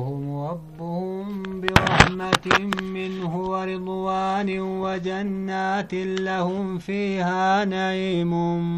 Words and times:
هم 0.00 0.46
ربهم 0.48 1.60
برحمة 1.60 2.46
منه 2.82 3.36
ورضوان 3.36 4.60
وجنات 4.60 5.94
لهم 5.94 6.78
فيها 6.78 7.64
نعيم 7.64 8.32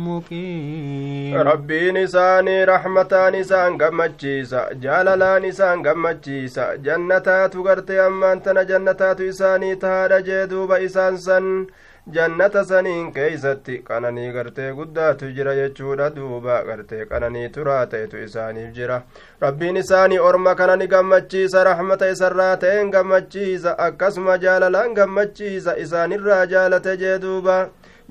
مقيم. 0.09 1.35
ربي 1.37 1.93
نساني 1.93 2.65
رحمة 2.65 3.31
نسان 3.35 3.83
قمتشيسا 3.83 4.73
جاللا 4.73 5.39
نسان 5.39 5.89
قمتشيسا 5.89 6.75
جنتات 6.75 7.57
غرتي 7.57 8.00
أمان 8.07 8.43
تنا 8.43 8.62
جنتات 8.62 9.21
إساني 9.21 9.75
تهاد 9.75 10.25
جيدوب 10.25 10.73
إسان 10.73 11.16
سن 11.16 11.66
jannata 12.12 12.64
saniin 12.64 13.12
keeysatti 13.12 13.79
qananii 13.88 14.32
gartee 14.32 14.68
guddaatu 14.77 15.27
jira 15.38 15.54
jechuudha 15.58 16.11
duuba 16.14 16.62
gartee 16.68 17.04
qananii 17.11 17.48
turaa 17.57 17.86
ta'etu 17.95 18.22
isaaniif 18.27 18.70
jira 18.79 18.96
rabbiin 19.43 19.77
isaanii 19.82 20.18
orma 20.29 20.54
kana 20.54 20.76
ni 20.76 20.86
gammachiisa 20.94 21.64
raxmata 21.68 22.08
isarraa 22.14 22.57
ta'een 22.57 22.90
gammachiisa 22.96 23.76
akkasuma 23.89 24.39
jaalalaan 24.46 24.94
gammachiisa 25.00 25.76
isaanirraa 25.85 26.46
jaalate 26.54 26.96
jee 27.04 27.18
duuba 27.26 27.58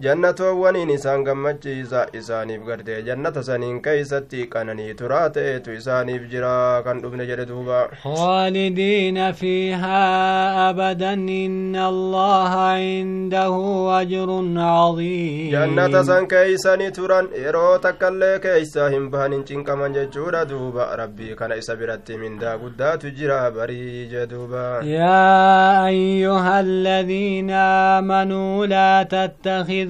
jannatoowwaniin 0.06 0.90
isaan 0.94 1.24
gammachiisa 1.26 2.02
isaaniif 2.14 2.66
gartee 2.66 2.98
jannata 3.06 3.42
saniin 3.44 3.78
keeysatti 3.86 4.44
qananii 4.56 4.94
turaa 5.00 5.30
ta'etu 5.38 5.74
isaaniif 5.78 6.28
jira 6.34 6.84
kan 6.88 7.02
dhufne 7.02 7.26
jedhe 7.30 7.46
duuba 7.52 7.80
خالدين 8.04 9.32
فيها 9.32 10.70
أبدا 10.70 11.14
إن 11.14 11.76
الله 11.76 12.50
عنده 12.50 13.56
أجر 14.02 14.30
عظيم 14.58 15.80
keeysani 16.28 16.92
turan 16.92 17.28
yeroo 17.46 17.78
takkaillee 17.80 18.40
keeysa 18.40 18.90
hin 18.90 19.10
bahan 19.10 19.34
hin 19.34 19.44
cinqaman 19.50 19.94
jechuudha 19.98 20.46
duuba 20.46 20.96
rabbii 20.96 21.36
kana 21.36 21.56
isa 21.56 21.76
biratti 21.76 22.18
mindaa 22.18 22.58
guddaatu 22.58 23.12
jira 23.18 23.52
barii 23.52 24.08
jee 24.14 24.28
duuba 24.28 24.84
يا 24.84 25.88
أيها 25.88 26.60
الذين 26.60 27.52
آمنوا 27.98 28.66
لا 28.66 29.04
تتخذوا 29.04 29.87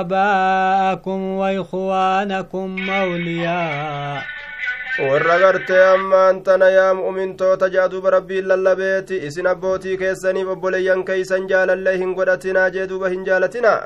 آباءكم 0.00 1.20
وإخوانكم 1.40 2.90
أولياء 2.90 4.22
warra 4.98 5.36
gartee 5.38 5.82
ammaan 5.94 6.38
tana 6.42 6.68
yaa 6.70 6.94
mu'mintoota 6.94 7.68
jaa 7.74 7.88
duuba 7.92 8.10
rabbiin 8.14 8.46
lallabeeti 8.48 9.16
isin 9.26 9.46
abbootii 9.50 9.96
keessaniif 10.02 10.48
obboleeyyan 10.54 11.04
keeysan 11.10 11.44
jaalallee 11.50 11.96
hin 12.02 12.14
godhatinaa 12.18 12.70
jee 12.76 12.86
duuba 12.92 13.08
hin 13.14 13.24
jaalatinaa 13.26 13.80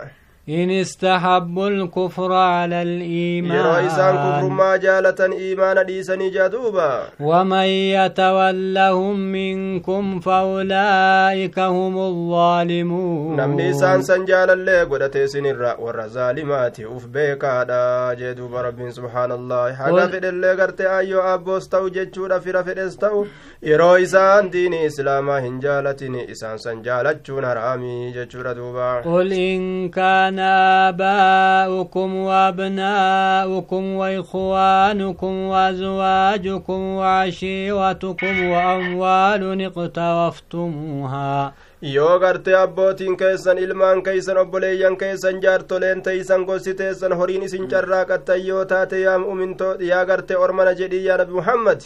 إن 0.51 0.70
استحب 0.70 1.59
الكفر 1.59 2.33
على 2.33 2.83
الإيمان. 2.83 3.56
يا 3.56 3.87
إسان 3.87 4.15
كفر 4.15 4.48
ما 4.48 4.77
جالة 4.77 5.20
إيمان 5.33 5.79
ليسني 5.87 6.31
جدوبا 6.31 7.03
ومن 7.20 7.69
يتولهم 7.97 9.17
منكم 9.21 10.21
فأولئك 10.21 11.59
هم 11.59 11.98
الظالمون. 11.98 13.37
نم 13.37 13.55
نيسان 13.55 14.03
سنجال 14.03 14.51
اللي 14.51 14.83
قد 14.83 15.11
تيسن 15.11 15.47
الرأ 15.47 15.77
والرزالمات. 15.81 16.81
أف 16.81 17.06
بيكا 17.06 17.62
دا 17.62 18.15
جدوبا 18.15 18.61
رب 18.62 18.91
سبحان 18.91 19.33
الله 19.33 19.75
حقا 19.75 20.06
في 20.06 20.19
اللي 20.19 20.53
قرت 20.62 20.81
أيو 20.81 21.21
أبو 21.21 21.56
استو 21.56 21.89
جدشورا 21.89 22.39
في 22.39 22.51
رفل 22.51 22.78
استو 22.78 23.25
يرو 23.62 23.95
إسان 23.95 24.51
دين 24.51 24.75
إسلاما 24.75 25.39
هنجالة 25.39 25.97
نيسان 26.03 26.59
سنجالة 26.59 27.17
چون 27.28 27.45
رامي 27.45 28.12
جدشورا 28.12 28.53
دوبا 28.53 29.01
قل 29.01 29.33
إن 29.33 29.89
كان 29.89 30.39
آباؤكم 30.41 32.16
وأبناؤكم 32.16 33.84
وإخوانكم 34.00 35.34
وأزواجكم 35.52 36.80
وعشيرتكم 37.00 38.34
وأموال 38.50 39.42
اقترفتموها 39.69 41.52
yoo 41.82 42.19
gartee 42.20 42.55
abbootiin 42.56 43.16
keessan 43.16 43.58
ilmaan 43.58 44.02
keeysan 44.02 44.36
obboleeyyan 44.38 44.97
keessan 44.97 45.41
jaartoleen 45.42 46.02
teeysan 46.02 46.42
gosi 46.44 46.75
teessan 46.75 47.12
horiin 47.16 47.42
isin 47.42 47.69
carraaqattan 47.69 48.47
yoo 48.48 48.65
taate 48.65 49.00
yaa 49.00 49.19
mu'mintoo 49.19 49.70
yaa 49.91 50.04
gartee 50.04 50.36
ormana 50.36 50.72
jedhii 50.81 51.04
yaa 51.06 51.16
nabi 51.22 51.32
muhammad 51.38 51.81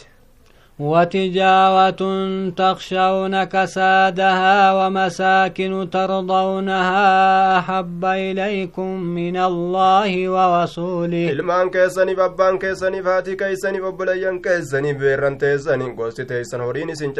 وتجارة 0.79 2.01
تخشون 2.49 3.43
كسادها 3.43 4.73
ومساكن 4.73 5.89
ترضونها 5.89 7.59
أحب 7.59 8.05
إليكم 8.05 8.99
من 9.01 9.37
الله 9.37 10.29
ورسوله. 10.29 11.31
إلمان 11.31 11.69
كيساني 11.69 12.15
بابان 12.15 12.57
كيساني 12.57 13.03
فاتي 13.03 13.35
كيساني 13.35 13.81
ببليان 13.81 14.39
كيساني 14.41 14.93
بيران 14.93 15.37
تيساني 15.37 15.95
قوستي 15.97 16.23
تيسان 16.23 16.61
هوريني 16.61 16.95
سن 16.95 17.13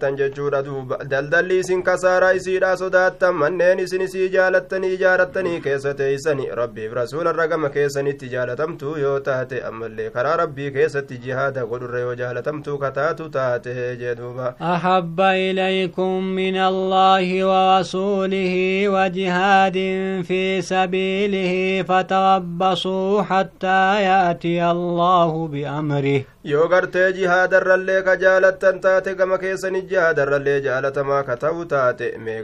تنججورة 0.00 0.60
دوب 0.60 1.02
دل 1.02 1.30
دلي 1.30 1.62
سيدا 1.62 2.74
سودات 2.74 3.20
تمنين 3.20 3.86
سن 3.86 4.06
سيجالتني 4.06 4.96
جارتني 4.96 5.60
كيسا 5.60 5.92
تيساني 5.92 6.50
ربي 6.50 6.88
برسول 6.88 7.28
الرقم 7.28 7.66
كيساني 7.66 8.12
تجالتم 8.12 8.76
تو 8.76 8.96
يوتاتي 8.96 9.68
أمالي 9.68 10.10
كرا 10.10 10.36
ربي 10.36 10.70
كيسا 10.70 11.00
تجيهاد 11.00 11.58
قدر 11.58 11.90
ريو 11.90 12.12
جالتم 12.14 12.62
كتا 12.62 12.99
أحب 14.60 15.20
إليكم 15.20 16.24
من 16.24 16.56
الله 16.56 17.26
ورسوله 17.50 18.54
وجهاد 18.88 19.78
في 20.28 20.62
سبيله 20.62 21.82
فتربصوا 21.82 23.22
حتى 23.22 24.02
يأتي 24.02 24.70
الله 24.70 25.48
بأمره. 25.48 26.22
يو 26.44 26.62
غرتي 26.72 27.12
جهاد 27.12 27.54
الرلي 27.54 28.02
كجالت 28.02 28.62
تنتاتي 28.62 29.14
كما 29.14 29.36
كيسن 29.36 29.86
جهاد 29.86 30.18
الرلي 30.18 30.60
جالت 30.60 30.98
ما 30.98 31.22
كتو 31.22 31.62
تاتي. 31.62 32.18
مي 32.18 32.40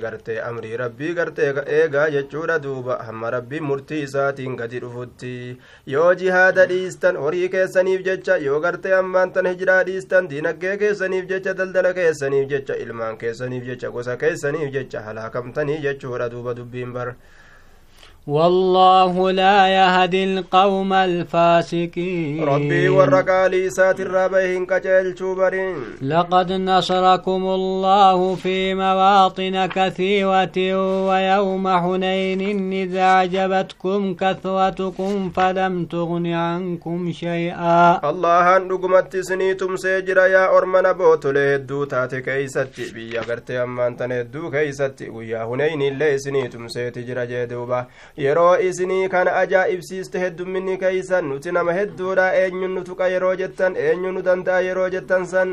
أمري 0.49 0.77
ربي 0.77 1.13
غرتي 1.13 1.51
إيغا 1.69 2.09
جتشورا 2.09 2.57
دوبا. 2.57 3.11
هم 3.11 3.25
ربي 3.25 3.61
مرتي 3.61 4.07
ساتين 4.07 4.57
قدر 4.57 4.89
فتي 4.89 5.57
يو 5.87 6.13
جهاد 6.13 6.59
الإستن 6.59 7.17
وريكي 7.17 7.67
سنيف 7.67 8.03
جتشا 8.03 8.33
يو 8.33 8.57
غرتي 8.65 8.99
أمان 8.99 9.33
تنهجرا 9.33 9.81
الإستن 9.81 10.29
دينا 10.29 10.46
diinaggee 10.47 10.79
keessaniif 10.79 11.29
jecha 11.29 11.55
daldala 11.59 11.93
keessaniif 11.95 12.49
jecha 12.51 12.75
ilmaan 12.75 13.19
keessaniif 13.19 13.65
jecha 13.65 13.89
gosa 13.91 14.17
keessaniif 14.17 14.73
jecha 14.73 15.01
halaakamtanii 15.03 15.81
jechuudha 15.83 16.31
duuba 16.31 16.55
dubbiin 16.57 16.93
bar 16.95 17.15
والله 18.27 19.31
لا 19.31 19.69
يهدي 19.69 20.25
القوم 20.25 20.93
الفاسقين. 20.93 22.45
ربي 22.45 22.89
والرقالي 22.89 23.71
ساتر 23.71 24.11
ربيهن 24.11 24.67
كجيل 24.67 25.19
شوبرين. 25.19 25.77
لقد 26.03 26.53
نصركم 26.53 27.43
الله 27.47 28.35
في 28.35 28.75
مواطن 28.75 29.67
كثيرة 29.67 30.57
ويوم 31.09 31.69
حنين 31.69 32.73
إذا 32.73 33.01
أعجبتكم 33.01 34.15
كثرتكم 34.15 35.31
فلم 35.31 35.85
تغن 35.85 36.27
عنكم 36.27 37.13
شيئا. 37.13 38.11
الله 38.11 38.57
أن 38.57 38.69
رقمت 38.71 39.17
سنيتم 39.17 39.77
سيجر 39.77 40.19
يا 40.19 40.59
أرمنا 40.59 40.93
بوتلي 40.93 41.55
الدو 41.55 41.85
تاتي 41.85 42.21
كيستي. 42.21 42.93
بيا 42.95 43.21
قرتي 43.21 43.63
أمان 43.63 43.97
تنهدو 43.97 44.51
كيساتي 44.51 45.09
ويا 45.11 45.47
حنين 45.47 45.83
اللي 45.83 46.19
سنيتم 46.19 46.69
سيتجر 46.69 47.25
جيدوبا. 47.25 47.87
Yeroo 48.25 48.57
isinii 48.69 49.09
kana 49.09 49.33
ajaa'ibsiiste 49.43 50.21
heddumminni 50.21 50.77
keeysan 50.83 51.25
nuti 51.29 51.53
nama 51.53 51.73
hedduudha 51.79 52.27
eenyun 52.43 52.75
nu 52.75 52.85
tuqa 52.85 53.09
yeroo 53.15 53.35
jettan 53.41 53.77
eenyun 53.77 54.15
nu 54.15 54.23
danda'a 54.29 54.61
yeroo 54.67 54.89
jettan 54.95 55.27
san 55.33 55.53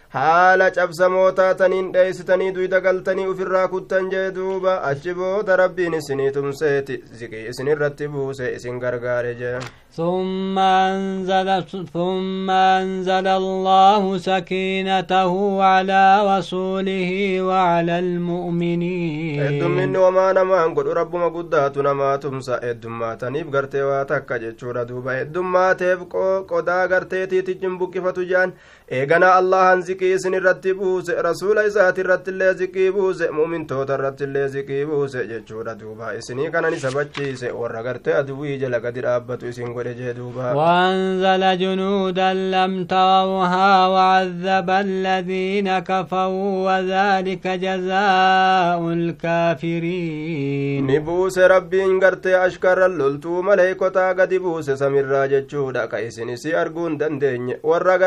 haala 0.13 0.65
cabsamoo 0.75 1.31
taataniin 1.39 1.91
dheeysitanii 1.93 2.51
duyda 2.55 2.79
galtanii 2.87 3.27
ufirraa 3.33 3.67
kuttan 3.73 4.09
jee 4.13 4.31
duuba 4.37 4.73
achi 4.89 5.13
booda 5.19 5.55
rabbiin 5.61 5.93
isinii 5.99 6.31
tumseeti 6.37 6.97
ziqii 7.19 7.45
isinirratti 7.53 8.07
buuse 8.15 8.51
isin 8.55 8.79
gargaare 8.79 9.35
jee 9.43 9.59
ثم 9.95 10.59
أنزل 10.59 11.63
ثم 11.93 12.49
أنزل 12.49 13.27
الله 13.27 14.17
سكينته 14.17 15.63
على 15.63 16.03
رسوله 16.37 17.41
وعلى 17.41 17.99
المؤمنين 17.99 19.39
heddumminni 19.43 19.97
wamaa 19.97 20.33
namaan 20.33 20.73
godhu 20.73 20.93
rabbuma 20.93 21.29
guddaatu 21.29 21.83
namaa 21.83 22.17
tumsa 22.17 22.59
heddummaataniif 22.63 23.47
gartee 23.55 23.81
waa 23.83 24.05
takka 24.05 24.39
jechuudha 24.39 24.85
duuba 24.85 25.13
heddummaateef 25.19 25.99
qodaa 26.51 26.87
garteetiitichin 26.87 27.75
buqqifatu 27.79 28.23
jaan 28.31 28.53
eegana 28.91 29.27
allahan 29.39 29.81
ziqii 29.87 30.13
isin 30.13 30.33
irratti 30.37 30.71
buuse 30.79 31.11
rasuula 31.27 31.61
isaati 31.67 32.01
irratti 32.03 32.31
illee 32.33 32.53
ziqii 32.61 32.87
buuse 32.95 33.29
mu'mintoota 33.37 33.95
irratti 33.97 34.23
illee 34.27 34.47
ziqii 34.55 34.79
buuse 34.89 35.21
jechuudha 35.29 35.75
duuba 35.83 36.09
isinii 36.21 36.49
kanan 36.55 36.73
isa 36.77 36.91
bachiise 36.95 37.51
warra 37.59 37.83
gartee 37.85 38.15
aduwwii 38.21 38.57
jala 38.63 38.79
gadi 38.85 39.01
dhaabbatu 39.05 39.47
isin 39.51 39.71
godhe 39.77 39.93
jee 39.99 40.13
duuba 40.17 40.51
وأنزل 40.55 41.57
جنودا 41.57 42.33
لم 42.33 42.85
تروها 42.85 43.87
وعذب 43.87 44.69
الذين 44.69 45.79
كفروا 45.79 46.53
وذلك 46.67 47.47
جزاء 47.47 48.87
الكافرين 48.93 50.87
نبوس 50.87 51.39
ربي 51.39 51.83
انقرت 51.83 52.27
أشكر 52.27 52.85
اللولتو 52.85 53.41
مليكوتا 53.41 54.11
قد 54.11 54.33
بوس 54.33 54.69
سمرا 54.71 55.25
جتشودا 55.25 55.85
كايسن 55.85 56.35
سي 56.35 56.61
أرقون 56.61 56.97
دندين 56.97 57.55
ورا 57.63 57.97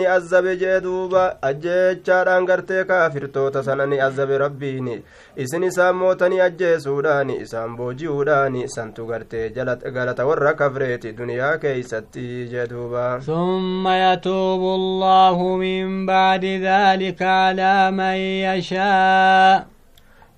قرت 0.00 0.10
كفرني 0.10 0.16
أزب 0.16 0.46
جدوبا 0.46 1.36
أجيتشاران 1.44 2.46
قرت 2.46 2.72
كافر 2.72 3.26
توتا 3.26 3.62
سنني 3.62 4.06
أزب 4.06 4.30
ربيني 4.30 5.02
isin 5.36 5.62
isaan 5.62 5.94
mootanii 5.96 6.40
ajjeesuudhaani 6.40 7.36
isaan 7.44 7.76
booji'uudhaani 7.76 8.68
santu 8.68 9.06
gartee 9.06 9.48
galata 9.94 10.26
warra 10.26 10.52
kafreeti 10.54 11.12
duniyaa 11.18 11.58
keeysatti 11.58 12.48
jedhuuba 12.52 13.20
ثم 13.26 13.88
يتوب 13.88 14.62
الله 14.62 15.56
من 15.56 16.06
بعد 16.06 16.44
ذلك 16.44 17.22
على 17.22 17.90
من 17.90 18.16
يشاء 18.48 19.66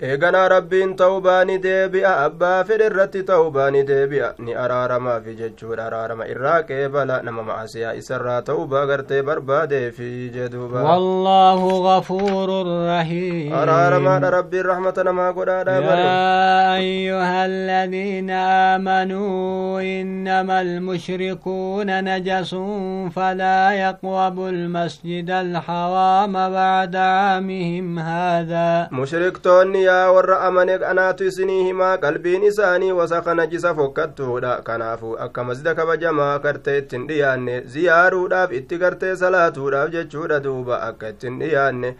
eeganaa 0.02 0.48
rabbiin 0.48 0.92
ta'ubaa 1.00 1.44
ni 1.48 1.56
deebi'a 1.64 2.12
abbaa 2.26 2.64
fedhe 2.68 2.86
irratti 2.90 3.20
ta'ubaa 3.26 3.70
ni 3.74 3.82
deebi'a 3.90 4.30
ni 4.46 4.54
araaramaafi 4.62 5.34
jechuudha 5.40 5.84
araarama 5.86 6.26
irraa 6.32 6.62
qeebala 6.70 7.18
nama 7.26 7.42
macasiyaa 7.50 7.92
isarraa 8.00 8.40
ta'ubaa 8.48 8.82
gartee 8.90 9.20
barbaadeefi 9.28 10.08
jeduuba 10.36 10.82
wallaahu 10.88 11.68
gafuurun 11.86 12.70
rahiim 12.88 13.54
araaramaadha 13.60 14.30
rabbiin 14.36 14.66
rahmata 14.72 15.04
namaa 15.10 15.28
godhaadha 15.38 15.76
yaa 15.86 16.72
ayyuha 16.72 17.42
aladiina 17.44 18.40
aamanuu 18.56 19.78
innama 19.92 20.58
almushrikuuna 20.64 22.02
najasun 22.08 23.10
falaa 23.14 23.70
yaqwabu 23.84 24.50
almasjida 24.50 25.38
alxawaama 25.46 26.50
bacda 26.58 27.06
caamihim 27.14 27.96
haadaa 28.10 28.88
mushriktoonni 28.90 29.86
yaa 29.92 30.12
warra 30.12 30.40
amane 30.40 30.74
anaatu 30.90 31.24
isinii 31.30 31.64
himaa 31.64 31.96
qalbiin 32.04 32.44
isaanii 32.50 32.92
wasaka 32.98 33.34
najisa 33.34 33.74
fokkattuudha 33.74 34.52
kanaafu 34.68 35.10
akka 35.26 35.44
masjida 35.48 35.74
kabajamaa 35.74 36.38
gartee 36.46 36.78
ittin 36.78 37.06
dhiyaanne 37.08 37.56
ziyaaruudhaaf 37.74 38.52
itti 38.60 38.78
gartee 38.84 39.12
salaatuudhaaf 39.22 39.90
jechuudha 39.96 40.40
duuba 40.46 40.80
akka 40.88 41.08
ittin 41.14 41.38
dhiyaanne 41.42 41.90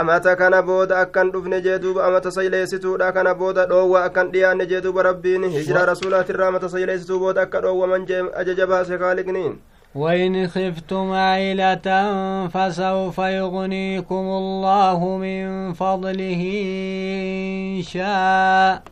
amata 0.00 0.36
kana 0.42 0.62
booda 0.62 1.00
akkan 1.04 1.32
dhufne 1.32 1.60
jee 1.68 1.78
duuba 1.86 2.04
amata 2.10 2.30
sayleessituudha 2.38 3.12
kana 3.12 3.34
booda 3.34 3.66
dhoowwa 3.72 4.04
akkan 4.10 4.32
dhiyaanne 4.36 4.66
jee 4.74 4.80
duuba 4.88 5.02
rabbiin 5.10 5.48
hijira 5.56 5.86
rasuulaatirraa 5.92 6.48
amata 6.54 6.68
sayleessituu 6.76 7.18
booda 7.24 7.42
akka 7.48 7.60
dhoowwaman 7.66 8.06
jee 8.12 8.22
ajaja 8.44 8.66
baase 8.74 8.98
kaaliqniin 9.04 9.58
وإن 9.94 10.48
خفتم 10.48 11.12
عيلة 11.12 11.86
فسوف 12.48 13.18
يغنيكم 13.18 14.14
الله 14.42 15.16
من 15.16 15.72
فضله 15.72 16.42
إن 17.78 17.82
شاء 17.82 18.82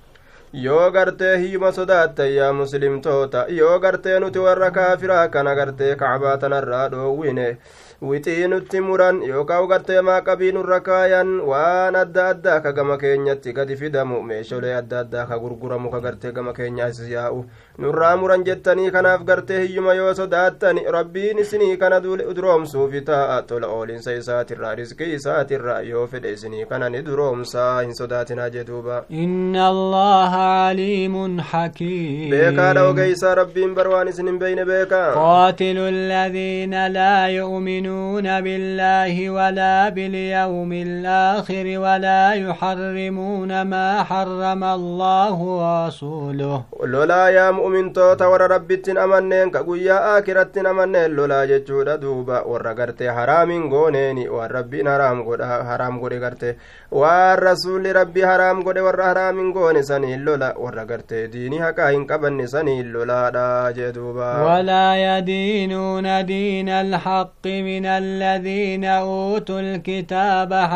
yoo 0.56 0.90
gartee 0.90 1.36
hiyyuma 1.38 1.72
sodaattan 1.72 2.30
yaa 2.32 2.52
muslimtoota 2.52 3.44
yoo 3.48 3.78
gartee 3.78 4.20
nuti 4.20 4.38
warra 4.38 4.70
kaafiraa 4.70 5.28
kana 5.28 5.54
gartee 5.54 5.94
kacbaa 5.96 6.36
tanarraa 6.38 6.88
dhoowwine 6.88 7.56
wixii 8.02 8.46
nutti 8.48 8.80
muran 8.80 9.20
yookaan 9.22 9.66
gartee 9.68 10.00
maaqabii 10.08 10.52
nurra 10.56 10.80
kaayan 10.80 11.40
waan 11.50 11.96
adda 12.02 12.28
addaa 12.28 12.60
ka 12.60 12.72
gama 12.72 12.96
keenyatti 13.02 13.52
gadi 13.52 13.76
fidamu 13.76 14.22
meeshaalee 14.22 14.74
adda 14.80 15.00
addaa 15.04 15.26
ka 15.26 15.38
gurguramu 15.44 15.90
ka 15.90 16.00
gartee 16.00 16.32
gama 16.32 16.52
keenyaas 16.60 17.02
yaa'u 17.10 17.44
nurraa 17.84 18.16
muran 18.16 18.44
jettanii 18.44 18.90
kanaaf 18.92 19.24
gartee 19.28 19.58
hiyyuma 19.62 19.94
yoo 19.94 20.12
sodaattan 20.18 20.78
rabbiin 20.96 21.38
isinii 21.42 21.76
kana 21.80 21.96
duroomsuufi 22.36 23.00
taa'a 23.08 23.42
tola 23.50 23.66
oolinsa 23.78 24.12
isaatirraa 24.20 24.74
riskii 24.78 25.08
isaatirraa 25.16 25.80
yoo 25.88 26.04
fedhe 26.12 26.32
isinii 26.36 26.64
kana 26.70 26.88
ni 26.94 27.02
duroomsaa 27.08 27.80
hin 27.80 27.92
sodaatinaa 27.98 28.46
jedhuuba 28.54 29.00
inna 29.24 29.66
allaha 29.72 30.44
aliimun 30.68 31.34
hakiim 31.50 32.30
beekaadha 32.36 32.84
ogeysaa 32.92 33.34
rabbiin 33.40 33.74
bar 33.80 33.88
waan 33.94 34.08
isin 34.14 34.26
hin 34.32 34.38
beyne 34.44 34.64
beekaa 34.72 35.04
qaatilu 35.18 35.84
alladhiina 35.90 36.86
laa 36.96 37.28
yu'minuuna 37.34 38.38
billaahi 38.48 39.28
walaa 39.36 39.90
bilyawmi 40.00 40.80
alaakhiri 40.86 41.76
walaa 41.84 42.34
yuxarrimuuna 42.44 43.64
maa 43.74 44.04
xarrama 44.14 44.72
allahu 44.80 45.52
warasuuluh 45.60 46.58
lolaa 46.96 47.30
yaa 47.38 47.52
mu'mintoota 47.66 48.30
warra 48.30 48.46
rabbittin 48.54 48.98
amanneen 48.98 49.50
ka 49.50 49.62
guyyaa 49.66 49.98
aakirattin 50.14 50.66
amanneen 50.66 51.16
lolaa 51.18 51.46
jechuudha 51.50 51.98
duuba 51.98 52.42
warra 52.46 52.74
gartee 52.74 53.08
haraamin 53.18 53.68
gooneeni 53.68 54.28
waan 54.28 54.50
rabbiin 54.50 54.86
haraam 54.86 55.22
godha 55.24 55.46
haraam 55.70 55.98
godhe 56.00 56.18
garte 56.24 56.56
waan 57.00 57.38
rasuulli 57.38 57.92
rabbii 57.98 58.22
haraam 58.30 58.62
godhe 58.68 58.84
warra 58.86 59.08
haraamin 59.10 59.50
goone 59.56 59.82
saniin 59.88 60.22
lola 60.28 60.52
warra 60.66 60.84
gartee 60.90 61.24
diinii 61.32 61.58
haqaa 61.64 61.88
hin 61.96 62.06
qabanne 62.12 62.46
saniin 62.54 62.92
lolaadha 62.92 63.72
jee 63.78 63.90
duuba 63.98 64.30
walaa 64.48 64.94
yadiinuuna 65.02 66.22
diina 66.30 66.78
alxaqi 66.84 67.56
min 67.70 67.90
aladiina 67.96 69.02
uutuu 69.16 69.58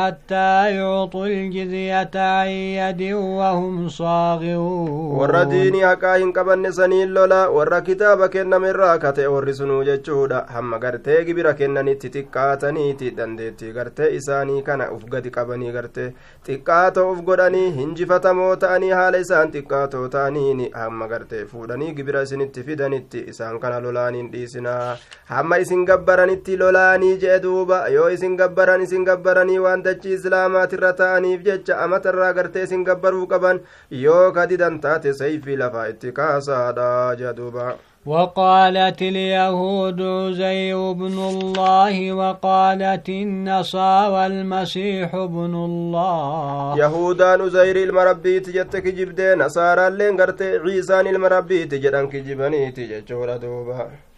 xattaa 0.00 0.68
yucxu 0.80 1.24
ljizyata 1.28 2.26
an 2.40 2.50
yadin 2.50 3.14
wahum 3.38 3.78
saagiruun 4.00 5.16
warra 5.22 5.44
diinii 5.54 5.86
haqaa 5.86 6.16
hin 6.24 6.32
qabanne 6.32 6.72
saniin 6.80 7.12
lola 7.18 7.40
warra 7.56 7.80
kitaaba 7.88 8.28
kennamerraa 8.34 8.98
kate 9.06 9.26
warri 9.36 9.54
sunuu 9.60 9.80
jechuudha 9.90 10.42
hamma 10.56 10.78
gartee 10.84 11.18
gibira 11.30 11.54
kennanitti 11.60 12.10
xiqqaataniiti 12.16 13.10
dandeettii 13.18 13.72
gartee 13.78 14.08
isaanii 14.18 14.62
kana 14.68 14.86
uf 14.96 15.04
gadi 15.14 15.30
qabanii 15.36 15.72
gartee 15.78 16.06
xiqqaatoo 16.48 17.06
uf 17.12 17.20
godhanii 17.30 17.66
hinjifatamoo 17.78 18.50
ta'anii 18.64 18.90
haala 18.98 19.20
isaan 19.26 19.52
xiqqaatoo 19.56 20.04
ta'aniin 20.16 20.62
hamma 20.82 21.08
gartee 21.14 21.42
fuudhanii 21.52 21.90
gibira 21.98 22.22
isinitti 22.28 22.62
fidanitti 22.70 23.24
isaan 23.34 23.58
kana 23.64 23.80
lolaaniin 23.86 24.30
dhiisinaa 24.32 24.96
hamma 25.34 25.58
isin 25.64 25.84
gabbaranitti 25.92 26.58
lolaanii 26.64 27.12
jee 27.26 27.38
duuba 27.46 27.80
yoo 27.96 28.08
isin 28.16 28.36
gabbaran 28.42 28.86
isin 28.86 29.04
gabbaranii 29.10 29.58
waan 29.66 29.84
dachii 29.88 30.14
islaamaatirra 30.20 30.92
ta'aniif 31.02 31.44
jecha 31.50 31.78
amatarraa 31.84 32.32
gartee 32.40 32.62
isin 32.68 32.84
gabbaruu 32.90 33.26
qaban 33.34 33.60
yoo 34.04 34.24
kadidan 34.40 34.80
taate 34.86 35.12
sayfii 35.22 35.56
lafaa 35.64 35.86
itti 35.94 36.12
kaasaadha 36.20 36.69
jee 37.18 37.32
duuba 37.32 37.76
وقالت 38.06 39.02
اليهود 39.02 40.02
عزير 40.02 40.92
بن 40.92 41.18
الله 41.32 42.12
وقالت 42.12 43.08
النصارى 43.08 44.26
المسيح 44.26 45.16
بن 45.16 45.54
الله. 45.54 46.78
يهودان 46.78 47.40
عزير 47.40 47.76
المربيت 47.76 48.50
جتك 48.50 48.86
جبدين 48.86 49.38
نصارى 49.38 49.88
اللين 49.88 50.20
قرت 50.20 50.42
عيسان 50.42 51.06
المربيت 51.06 51.74
جدن 51.74 52.06
كجبنيت 52.08 52.80
جتشورا 52.80 53.36
دوبا. 53.36 54.09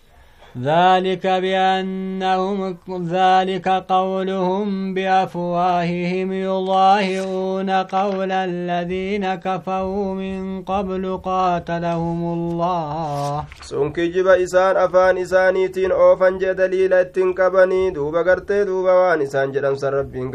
ذلك 0.61 1.27
بأنهم 1.27 2.77
ذلك 3.09 3.69
قولهم 3.69 4.95
بأفواههم 4.95 6.33
يضاهئون 6.33 7.71
قول 7.71 8.33
الذين 8.33 9.35
كفروا 9.35 10.15
من 10.15 10.63
قبل 10.63 11.21
قاتلهم 11.25 12.21
الله. 12.33 13.45
سنكجب 13.63 14.27
إسان 14.27 14.77
أفان 14.77 15.19
إساني 15.19 15.69
تين 15.69 15.93
أوفن 15.93 16.39
جدليل 16.39 16.93
التنكبني 16.93 17.91
دوبا 17.91 18.23
قرتي 18.23 18.65
دوبا 18.65 18.93
وان 18.93 19.21
إسان 19.23 19.53
قال 19.53 19.73
ميسو 19.73 19.89
ربين 19.89 20.31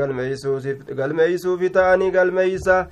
قل 0.99 1.13
ميسو 1.13 1.57
في 1.57 1.69
تاني 1.69 2.17
قال 2.17 2.33
ميسو 2.33 2.83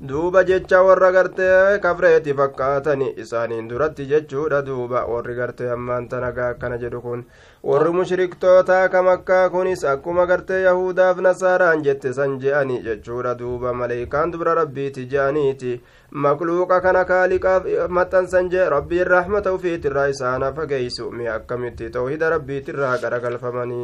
duuba 0.00 0.44
jecha 0.48 0.80
warra 0.82 1.10
gartee 1.12 1.78
kafreeti 1.84 2.32
fakkaatani 2.34 3.08
isaaniin 3.24 3.68
duratti 3.68 4.06
jechuudha 4.12 4.62
duuba 4.68 5.04
warri 5.12 5.34
gartee 5.40 5.68
ammaan 5.74 6.08
tanagaa 6.08 6.48
akkana 6.54 6.78
jedhu 6.84 7.00
kun 7.06 7.24
warri 7.62 7.92
mushriktootaa 7.92 8.88
ka 8.88 9.02
makkaa 9.02 9.50
kunis 9.50 9.84
akkuma 9.84 10.26
gartee 10.26 10.62
yahudaaf 10.62 11.18
nasaaraan 11.26 11.82
jette 11.86 12.12
san 12.18 12.38
je'ani 12.44 12.80
jechuudha 12.86 13.34
duuba 13.38 13.72
maleeykaan 13.80 14.32
dubra 14.32 14.54
rabbiiti 14.58 15.04
je'aniiti 15.14 15.72
makluuqa 16.10 16.80
kana 16.80 17.04
kaaliqaaf 17.04 17.66
maxxansan 17.88 18.48
jee 18.50 18.64
rabbiin 18.74 19.06
rahmata 19.06 19.52
ufiitirraa 19.56 20.06
isaana 20.14 20.52
fageeysu 20.52 21.10
mi 21.10 21.28
akkamitti 21.28 21.90
tawhida 21.90 22.30
rabbiitirraa 22.30 22.96
garagalfamanii 22.98 23.80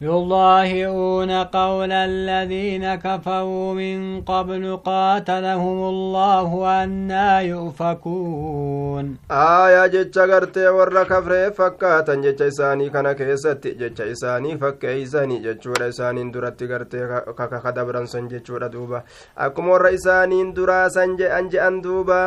يضاهئون 0.00 1.30
قول 1.30 1.92
الذين 1.92 2.94
كفروا 2.94 3.74
من 3.74 4.20
قبل 4.22 4.76
قاتلهم 4.76 5.88
الله 5.88 6.82
أنا 6.82 7.40
يؤفكون 7.40 9.16
آية 9.30 9.86
جتش 9.86 10.18
غرتي 10.18 10.68
ورا 10.68 11.02
كفري 11.02 11.50
فكاتا 11.50 12.10
godhatan 12.10 12.22
jecha 12.22 12.46
isaanii 12.46 12.90
kana 12.90 13.09
keessatti 13.14 13.74
jecha 13.80 14.04
isaanii 14.04 14.56
fakkeeysani 14.58 15.40
jechuudha 15.46 15.86
isaaniin 15.92 16.32
duratti 16.32 16.66
gartee 16.66 17.06
kaka 17.36 17.72
dabran 17.72 18.06
san 18.06 18.28
jechuudha 18.28 18.68
duuba 18.72 19.04
akkuma 19.36 19.72
warra 19.72 19.90
isaaniin 19.90 20.54
duraa 20.54 20.88
san 20.90 21.16
je'an 21.16 21.50
je'an 21.50 21.82
duuba 21.82 22.20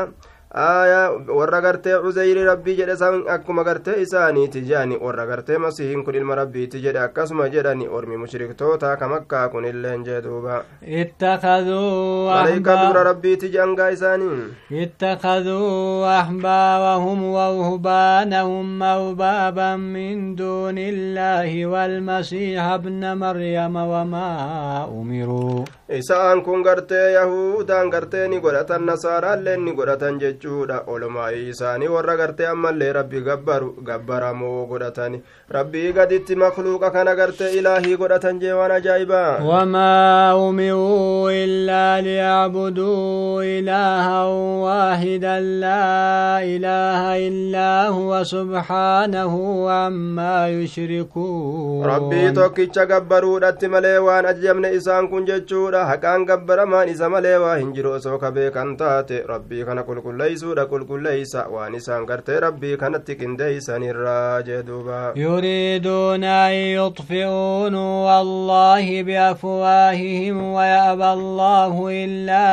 aya 0.54 1.10
warra 1.38 1.62
gartee 1.66 1.98
cuzeyri 2.04 2.44
rabbii 2.46 2.76
jedhe 2.80 2.96
san 2.98 3.24
akkuma 3.36 3.64
gartee 3.64 3.96
isaaniiti 4.06 4.62
jedhani 4.68 4.98
warra 5.06 5.26
gartee 5.26 5.58
masihiin 5.58 6.04
kun 6.06 6.16
ilma 6.16 6.36
rabbiiti 6.36 6.82
jedhe 6.84 7.00
akkasuma 7.06 7.48
jedhani 7.50 7.88
ormi 7.90 8.18
mushriktoota 8.24 8.96
kamakkaa 9.02 9.50
kun 9.50 9.66
illeen 9.66 10.04
jee 10.06 10.22
duuba 10.22 10.62
اتخذوا 10.84 12.30
maleykan 12.30 12.78
dura 12.88 13.04
rabbiiti 13.10 13.50
jedhangaa 13.50 13.90
isaanii 13.98 14.54
اتخذوا 14.72 16.20
أحبارهم 16.22 17.20
ورهبانهم 17.24 18.84
أربابا 18.84 19.76
من 19.76 20.36
دون 20.36 20.78
الله 20.78 21.66
والمسيح 21.66 22.64
ابن 22.64 23.18
مريم 23.18 23.76
وما 23.76 24.30
أمروا 25.02 25.66
isaan 25.94 26.42
kun 26.46 26.62
gartee 26.66 27.12
yahudaan 27.14 27.90
gartee 27.94 28.28
ni 28.28 28.40
godhatan 28.42 28.82
nasaaraallee 28.86 29.58
ni 29.58 29.72
godhatan 29.78 30.18
jechuudha 30.44 30.84
olmaa 30.88 31.32
isaanii 31.32 31.88
warra 31.88 32.16
gartee 32.18 32.48
ammallee 32.48 32.92
rabbi 32.94 33.22
gabbaramoo 33.90 34.66
godhatan 34.68 35.22
rabbii 35.56 35.94
gaditti 35.94 36.36
makluuqa 36.36 36.92
kana 36.92 37.16
gartee 37.16 37.52
ilaahii 37.60 37.96
godhatan 37.98 38.40
jee 38.42 38.52
waan 38.60 38.72
ajaa'ibaa 38.78 39.40
wamaa 39.50 40.36
umiruu 40.48 41.30
illaa 41.32 42.02
liyacbuduu 42.08 43.44
ilaahan 43.44 44.34
waahidan 44.66 45.48
laa 45.64 46.42
ilaaha 46.56 47.18
illaa 47.28 47.88
huwa 47.90 48.26
subhaanahu 48.26 49.70
ammaa 49.70 50.48
yushrikuun. 50.48 51.86
Rabbii 51.86 52.32
tokkicha 52.34 52.86
gabbaruudhatti 52.86 53.68
malee 53.68 53.98
waan 54.08 54.26
ajajamne 54.26 54.74
isaan 54.76 55.08
kun 55.10 55.26
jechuudha. 55.26 55.86
Haqaan 55.86 56.26
gabbaramaan 56.26 56.90
isa 56.90 57.10
malee 57.10 57.36
waa 57.38 57.56
hin 57.56 57.74
jiru. 57.74 57.92
Osoo 57.92 58.18
ka 58.18 58.32
beekan 58.32 58.76
taate 58.78 59.24
rabbii 59.28 59.66
kana 59.66 59.84
qulqulley 59.90 60.33
qulqulleeysuudha 60.34 60.66
qulqulleeysa 60.72 61.46
waan 61.54 61.76
isaan 61.76 62.06
gartee 62.06 62.40
rabbii 62.40 62.78
kanatti 62.78 63.16
qindeeysanirraa 63.16 64.42
jee 64.48 64.64
duuba 64.68 65.14
يريدون 65.16 66.24
أن 66.24 66.54
يطفئوا 66.54 67.70
نور 67.70 68.22
الله 68.22 69.04
بأفواههم 69.04 70.54
ويأبى 70.54 71.10
الله 71.14 71.74
إلا 72.06 72.46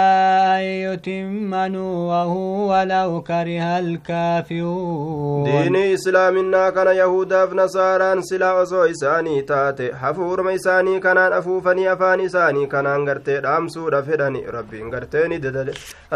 أن 0.59 0.63
يتم 0.65 1.55
نوره 1.55 2.33
ولو 2.71 3.23
كره 3.23 3.79
الكافرون 3.79 5.45
diinii 5.47 5.93
islaaminaa 5.93 6.71
kana 6.73 6.93
yahudaaf 6.93 7.53
nasaaraan 7.53 8.23
silaa 8.23 8.55
osoo 8.63 8.87
isaanii 8.87 9.43
taate 9.43 9.91
hafuurma 10.03 10.53
isaanii 10.53 11.01
kanaan 11.01 11.33
afuufanii 11.33 11.87
afaan 11.87 12.21
isaanii 12.21 12.67
kanaan 12.67 13.05
gartee 13.05 13.41
dhaamsuudha 13.47 14.03
fedhani 14.03 14.45
rabbiin 14.57 14.91
gartee 14.91 15.29
ni 15.29 15.39
dida 15.43 15.65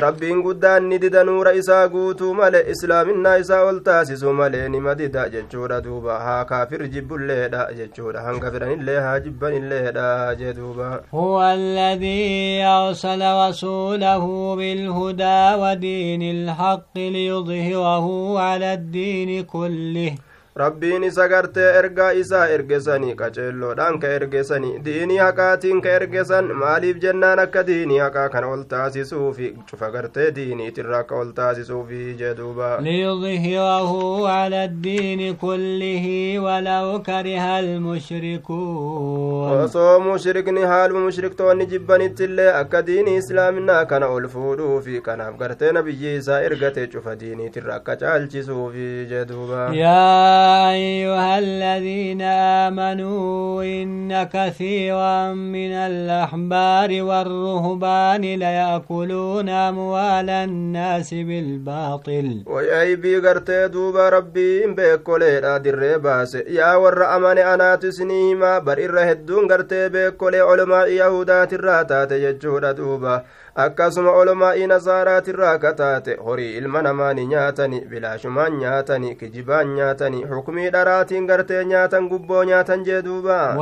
rabbiin 0.06 0.42
guddaan 0.42 0.88
ni 0.88 0.98
dida 1.04 1.24
nuura 1.24 1.52
isaa 1.60 1.88
guutuu 1.94 2.34
male 2.40 2.60
islaaminaa 2.72 3.36
isaa 3.42 3.62
ol 3.70 3.80
taasisu 3.88 4.32
malee 4.40 4.68
nima 4.74 4.94
dida 5.00 5.28
jechuudha 5.34 5.80
duuba 5.86 6.18
haa 6.26 6.44
kaafir 6.50 6.88
jibbulleedha 6.94 7.62
jechuudha 7.78 8.20
hanga 8.26 8.50
fedhanillee 8.56 8.98
haa 9.06 9.20
jibbanilleedha 9.26 10.34
jee 10.42 10.52
duuba 10.60 11.00
هو 11.14 11.42
الذي 11.42 12.62
أرسل 12.64 13.22
رسوله 13.48 14.24
بالهدى 14.56 15.40
ودين 15.62 16.22
الحق 16.36 16.94
ليظهره 16.96 18.06
على 18.40 18.72
الدين 18.74 19.42
كله 19.44 20.14
rabbiin 20.60 21.02
isa 21.06 21.24
gartee 21.30 21.70
ergaa 21.78 22.10
isaa 22.18 22.42
ergesanii 22.56 23.14
qaceelloodhaan 23.20 23.96
ka 24.02 24.08
ergesanii 24.18 24.74
diinii 24.84 25.16
haqaatiin 25.20 25.80
ka 25.86 25.94
ergesan 26.00 26.50
maaliif 26.60 27.00
jennaan 27.04 27.38
akka 27.44 27.64
diinii 27.70 27.98
haqaa 28.02 28.26
kana 28.34 28.50
ol 28.56 28.62
taasisuufi 28.74 29.48
cufa 29.70 29.88
gartee 29.94 30.26
diiniitirra 30.36 30.98
akka 30.98 31.16
ol 31.22 31.32
taasisuufi 31.40 32.02
jee 32.20 32.34
duuba 32.40 32.68
ليظهره 32.80 34.28
على 34.28 34.64
الدين 34.64 35.34
كله 35.36 36.38
ولو 36.38 37.02
كره 37.02 37.58
المشركون 37.58 39.64
osoo 39.64 39.98
mushrikni 40.06 40.62
haaluma 40.62 41.00
mushriktoonni 41.08 41.66
jibbanittillee 41.66 42.52
akka 42.60 42.82
diinii 42.86 43.16
islaaminaa 43.24 43.84
kana 43.86 44.06
ol 44.08 44.28
fuudhuufi 44.28 45.00
kanaaf 45.00 45.34
gartee 45.42 45.72
nabiyyi 45.72 46.16
isaa 46.22 46.40
ergate 46.42 46.86
cufa 46.94 47.16
diiniitirra 47.16 47.74
akka 47.80 47.96
caalchisuufi 47.96 49.06
jee 49.10 49.24
duuba 49.24 49.74
يا 49.74 50.43
أيها 50.44 51.38
الذين 51.38 52.22
آمنوا 52.66 53.62
إن 53.62 54.22
كثيرا 54.22 55.32
من 55.32 55.72
الأحبار 55.72 57.02
والرهبان 57.02 58.20
ليأكلون 58.20 59.48
أموال 59.48 60.30
الناس 60.30 61.14
بالباطل. 61.14 62.42
ويا 62.46 62.92
إبي 62.92 63.20
دوبا 63.68 64.08
ربي 64.08 64.66
بيكولي 64.66 65.40
بيكول 65.40 65.58
دري 65.58 65.70
الرباس 65.70 66.34
يا 66.34 66.74
ور 66.74 67.16
أمان 67.16 67.38
أنا 67.38 67.74
تسنيما 67.76 68.58
بر 68.58 68.78
الدون 69.12 69.52
قرتي 69.52 69.88
بيكول 69.88 70.34
علماء 70.34 70.88
يهودات 70.88 71.52
الراتات 71.52 72.12
يجهد 72.12 72.74
دوبا. 72.76 73.24
akkasuma 73.54 74.10
olomaa'ii 74.10 74.66
nasaaraatirraa 74.66 75.58
kataate. 75.58 76.16
Horii 76.24 76.56
ilma 76.56 76.82
namaani 76.82 77.26
nyaatani 77.26 77.80
bilaashumaan 77.90 78.56
nyaatani 78.58 79.14
kijibaan 79.16 79.74
nyaatani 79.74 80.24
xukumii 80.30 80.70
dharaatiin 80.72 81.26
gartee 81.26 81.64
nyaatan 81.64 82.08
gubboo 82.08 82.44
nyaatan 82.44 82.84
jee 82.84 83.02
duuba. 83.04 83.54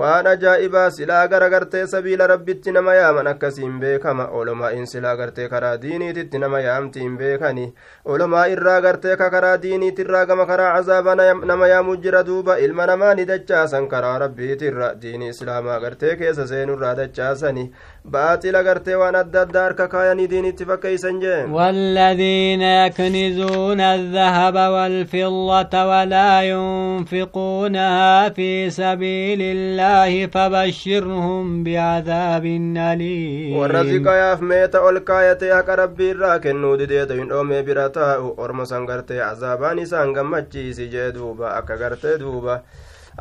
Waan 0.00 0.26
ajaa'ibaa 0.26 0.90
silaa 0.90 1.28
gara 1.28 1.48
gartee 1.50 1.86
sabiila 1.86 2.26
rabbitti 2.26 2.72
nama 2.72 2.94
yaaman 2.94 3.26
akkasiin 3.26 3.78
beekama. 3.80 4.26
Olomaa'iin 4.32 4.86
silaa 4.86 5.16
gartee 5.16 5.48
karaa 5.48 5.76
diiniititti 5.82 6.38
nama 6.38 6.60
yaamti 6.60 7.08
beekani. 7.18 7.74
Olomaa 8.04 8.46
irraa 8.46 8.80
gartee 8.80 9.16
ka 9.16 9.30
karaa 9.30 9.56
diiniitirraa 9.62 10.26
gama 10.26 10.46
karaa 10.46 10.74
cazaaba 10.76 11.14
nama 11.44 11.68
yaamu 11.68 11.96
jira 11.96 12.24
duuba. 12.26 12.58
Ilma 12.58 12.86
namaani 12.86 13.24
dachaasan 13.26 13.88
karaa 13.88 14.18
rabbiitirra. 14.18 14.94
Diini 15.02 15.28
islaamaa 15.28 15.80
gartee 15.80 15.99
gartee 16.00 16.16
keessa 16.16 16.46
seenurraa 16.46 16.94
dachaasani 16.96 17.64
baaxila 18.12 18.62
gartee 18.64 18.94
waan 19.00 19.14
adda 19.20 19.40
addaa 19.46 19.64
harka 19.64 19.86
kaayanii 19.94 20.28
diinitti 20.32 20.64
fakkeeysan 20.64 21.20
jee 21.20 21.44
والذين 21.52 22.62
يكنزون 22.62 23.80
الذهب 23.80 24.54
والفضة 24.56 25.86
ولا 25.86 26.42
ينفقونها 26.42 28.28
في 28.28 28.70
سبيل 28.70 29.40
الله 29.42 30.26
فبشرهم 30.26 31.64
بعذاب 31.64 32.44
أليم 32.46 33.58
warra 33.60 33.84
ziqayaaf 33.84 34.40
meeta 34.40 34.80
ol 34.82 35.00
kaayatee 35.00 35.52
haqa 35.52 35.76
rabbii 35.76 36.10
irraa 36.14 36.38
kennuu 36.38 36.76
dideeta 36.78 37.14
hin 37.14 37.28
dhoomee 37.28 37.62
bira 37.62 37.88
taa'u 37.90 38.34
orma 38.38 38.66
san 38.66 38.86
gartee 38.86 39.20
azaabaan 39.22 39.78
isaan 39.78 40.14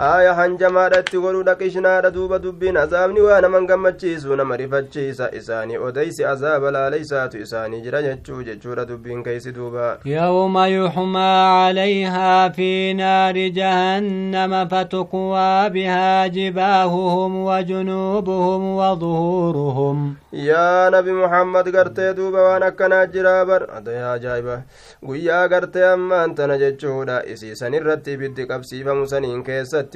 aaya 0.07 0.33
hanjamaadha 0.33 0.99
itti 1.03 1.17
godhuudha 1.23 1.55
qishinaadha 1.59 2.11
duuba 2.11 2.39
dubbiin 2.39 2.77
azaabni 2.77 3.19
waa 3.21 3.41
naman 3.41 3.65
gammachiisu 3.67 4.35
nama 4.35 4.57
rifachiisa 4.57 5.31
isaanii 5.39 5.77
odeysi 5.87 6.25
azaaba 6.25 6.71
laaleysaatu 6.71 7.37
isaanii 7.37 7.81
jira 7.81 8.01
jechuu 8.01 8.43
jechuudha 8.43 8.85
dubbiin 8.85 9.23
keeysi 9.23 9.51
duuba 9.51 9.97
يوم 10.05 10.57
يحمى 10.57 11.31
عليها 11.59 12.49
في 12.49 12.93
نار 12.93 13.35
جهنم 13.47 14.67
فتقوى 14.67 15.69
بها 15.69 16.27
جباههم 16.27 17.31
وجنوبهم 17.45 18.61
وظهورهم 18.75 20.15
yaa 20.31 20.89
nabi 20.89 21.11
muhammad 21.11 21.71
gartee 21.71 22.13
duuba 22.13 22.41
waan 22.41 22.63
akkanaa 22.63 23.05
jiraa 23.07 23.45
bar 23.45 23.67
adayaa 23.77 24.11
ajaa'iba 24.13 24.61
guyyaa 25.03 25.47
gartee 25.47 25.85
ammaan 25.91 26.35
tana 26.35 26.57
jechuudha 26.57 27.23
isiisan 27.33 27.73
irratti 27.73 28.13
ibiddi 28.13 28.45
qabsiifamu 28.51 29.07
saniin 29.07 29.43
keessatti 29.43 29.88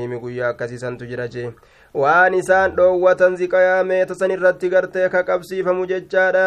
himi 0.00 0.18
guyyaa 0.18 0.48
akkasiisantu 0.54 1.06
jira 1.06 1.28
jee 1.28 1.50
waan 1.94 2.34
isaan 2.34 2.74
dhoowwatan 2.76 3.36
ziqayaa 3.36 3.84
meeta 3.84 4.14
san 4.14 4.30
irratti 4.30 4.68
gartee 4.70 5.08
ka 5.08 5.22
qabsiifamu 5.28 5.86
jechaadha 5.86 6.44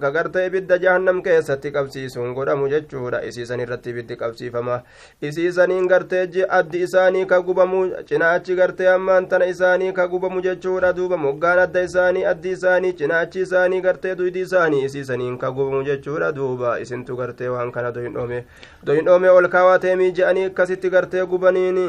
ka 0.00 0.10
gartee 0.16 0.46
ibidda 0.46 0.78
jahannam 0.84 1.22
keessatti 1.22 1.70
qabsiisuun 1.76 2.34
godhamu 2.34 2.68
jechuudha 2.72 3.20
isiisan 3.28 3.60
irratti 3.64 3.90
ibiddi 3.94 4.16
qabsiifama 4.22 4.80
isiisaniin 5.22 5.86
gartee 5.92 6.24
addi 6.58 6.82
isaanii 6.86 7.24
ka 7.26 7.40
gubamu 7.42 7.82
cinaachi 8.08 8.56
gartee 8.62 8.88
ammaan 8.94 9.28
tana 9.28 9.46
isaanii 9.54 9.92
ka 9.92 10.08
gubamu 10.08 10.42
jechuudha 10.48 10.92
duuba 10.98 11.16
moggaan 11.16 11.58
adda 11.66 11.82
isaanii 11.90 12.24
addi 12.32 12.50
isaanii 12.58 12.92
cinaachi 13.02 13.40
isaanii 13.46 13.80
gartee 13.86 14.14
duydi 14.22 14.40
isaanii 14.48 14.84
isiisaniin 14.90 15.38
ka 15.38 15.50
gubamu 15.50 15.84
jechuudha 15.90 16.32
duuba 16.32 16.74
isintu 16.80 17.16
gartee 17.22 17.48
waan 17.54 17.70
kana 17.78 17.92
doyin 17.92 18.12
dhoome 18.18 18.44
doyin 18.84 19.04
dhoome 19.04 19.28
ol 19.30 19.48
kaawateemii 19.48 20.10
je'anii 20.20 20.44
akkasitti 20.50 20.90
gartee 20.90 21.24
gubaniini 21.34 21.88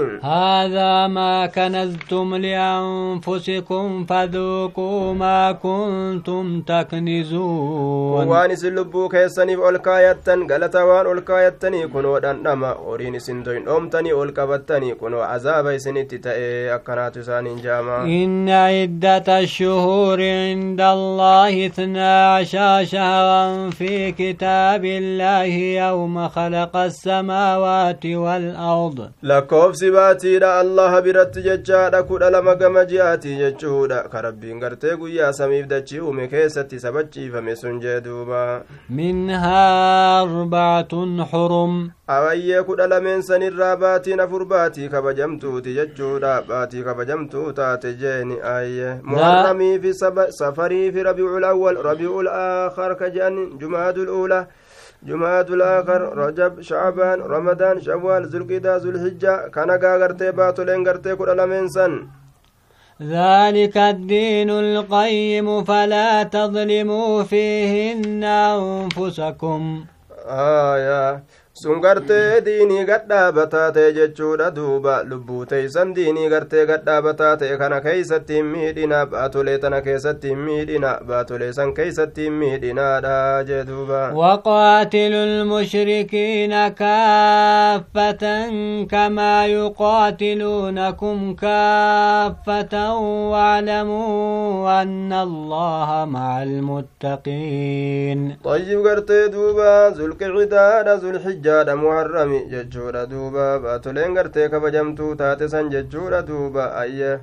لأنفسكم 2.52 4.06
فذوقوا 4.10 5.14
ما 5.14 5.52
كنتم 5.52 6.62
تكنزون. 6.62 8.28
وان 8.28 8.56
سلبو 8.56 9.10
كيسن 9.10 9.56
بالكايتن 9.56 10.40
غلطا 10.52 10.82
وان 10.84 11.18
الكايتن 11.18 11.74
يكونوا 11.74 12.20
دندما 12.20 12.70
اورين 12.72 13.20
سندوين 13.20 13.68
اومتني 13.68 14.12
اولكبتني 14.12 14.94
كونوا 14.96 15.24
عذاب 15.24 15.78
سنتي 15.78 16.18
تا 16.18 16.32
اكنات 16.76 17.20
سان 17.20 17.62
جاما 17.62 18.04
ان 18.04 18.50
عده 18.50 19.40
الشهور 19.40 20.22
عند 20.22 20.82
الله 20.82 21.66
12 21.66 22.86
شهرا 22.86 23.70
في 23.70 24.12
كتاب 24.12 24.86
الله 24.86 25.44
يوم 25.84 26.28
خلق 26.30 26.78
السماوات 26.78 28.06
والارض 28.06 29.10
لكوف 29.24 29.76
سباتي 29.76 30.38
الله 30.62 31.00
برت 31.00 31.38
ججاد 31.38 31.96
lama 32.42 32.56
gama 32.56 32.86
ji'aatii 32.86 33.38
jechuudha 33.38 34.10
ka 34.10 34.22
rabbiin 34.22 34.60
gartee 34.60 34.96
guyyaa 34.98 35.34
samiif 35.34 35.68
dachii 35.68 36.00
uume 36.02 36.28
keessatti 36.28 36.80
sabachiifame 36.80 37.56
sun 37.56 37.80
jee 37.80 38.02
duuba 38.02 38.64
منها 38.90 40.22
أربعة 40.24 40.94
حرم 41.32 41.92
awayyee 42.08 42.64
kudha 42.64 42.88
lameen 42.88 43.22
sanirraa 43.22 43.76
baatiin 43.78 44.20
afur 44.20 44.46
baatii 44.46 44.90
kabajamtuuti 44.90 45.74
jechuudha 45.74 46.42
baatii 46.48 46.84
kabajamtuu 46.84 47.54
taate 47.54 47.94
jeeni 47.94 48.42
ayye 48.42 48.96
muharramii 49.04 49.80
fi 49.80 49.94
safarii 50.30 50.92
fi 50.92 51.04
rabiicul 51.04 51.44
awwal 51.46 51.78
rabiicul 51.84 52.28
aakhar 52.28 52.98
ka 52.98 53.10
je'an 53.10 53.38
jumaadul 53.60 54.10
uula 54.10 54.48
jumaadul 55.06 55.62
aakhar 55.62 56.02
rajab 56.16 56.62
shacbaan 56.62 57.20
ramadaan 57.36 57.82
shawwaal 57.82 58.26
zulqidaa 58.32 58.80
zulhijja 58.80 59.38
kana 59.52 59.78
gaa 59.78 59.98
gartee 59.98 60.32
baatoleen 60.32 60.84
gartee 60.84 61.16
kudha 61.16 61.36
lameen 61.36 61.70
san 61.70 61.96
ذلك 63.02 63.78
الدين 63.78 64.50
القيم 64.50 65.64
فلا 65.64 66.24
تظلموا 66.24 67.24
فيهن 67.24 68.24
أنفسكم. 68.24 69.86
آية. 70.30 71.24
Sun 71.54 71.82
gartee 71.84 72.40
diinii 72.46 72.84
gadhaabataa 72.90 73.72
ta'e 73.76 73.88
jechuudha 73.96 74.46
duuba 74.58 74.94
lubbuu 75.08 75.40
teeysan 75.46 75.90
diinii 75.96 76.30
gartee 76.34 76.62
gadhaabataa 76.70 77.32
ta'e 77.42 77.58
kana 77.62 77.80
keeysatti 77.88 78.38
hin 78.38 78.46
miidhina 78.52 79.00
baatolee 79.14 79.56
tana 79.66 79.82
keessatti 79.88 80.30
hin 80.32 80.40
miidhina 80.46 80.92
baatolee 81.10 81.50
san 81.58 81.74
keeysatti 81.80 82.28
hin 82.28 82.38
miidhinaadha 82.44 83.18
jee 83.50 83.64
duuba 83.72 84.00
وقاتلوا 84.22 85.24
المشركين 85.24 86.68
كافة 86.68 88.24
كما 88.92 89.46
يقاتلونكم 89.48 91.36
كافة 91.36 92.96
واعلموا 93.32 94.82
أن 94.82 95.14
الله 95.14 96.06
مع 96.06 96.44
المتقين 96.44 98.38
طيب 98.44 98.84
gartee 98.88 99.30
duuba 99.36 99.92
zulqicidaadha 99.92 100.98
zulxijjaadha 101.52 101.76
muharrami 101.76 102.40
jechuudha 102.50 103.06
duuba. 103.10 103.60
Baatoleen 103.60 104.14
gartee 104.14 104.50
kabajamtuu 104.50 105.16
taate 105.16 105.50
san 105.50 105.70
jechuudha 105.70 106.22
duuba. 106.22 106.76
Ayye. 106.76 107.20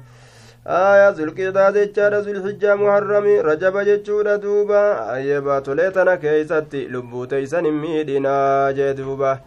Aya 0.66 1.12
zulqidaa 1.12 1.72
jechaadha 1.72 2.22
zulxijjaa 2.22 2.76
muharrami 2.76 3.42
rajaba 3.42 3.84
jechuudha 3.84 4.38
duuba. 4.38 5.08
Ayye 5.08 5.40
baatolee 5.40 5.90
tana 5.90 6.16
keeysatti 6.16 6.88
lubbuu 6.88 7.26
teeysan 7.26 7.64
hin 7.64 7.74
miidhinaa 7.74 8.72
jee 8.72 8.94
duuba 8.94 9.40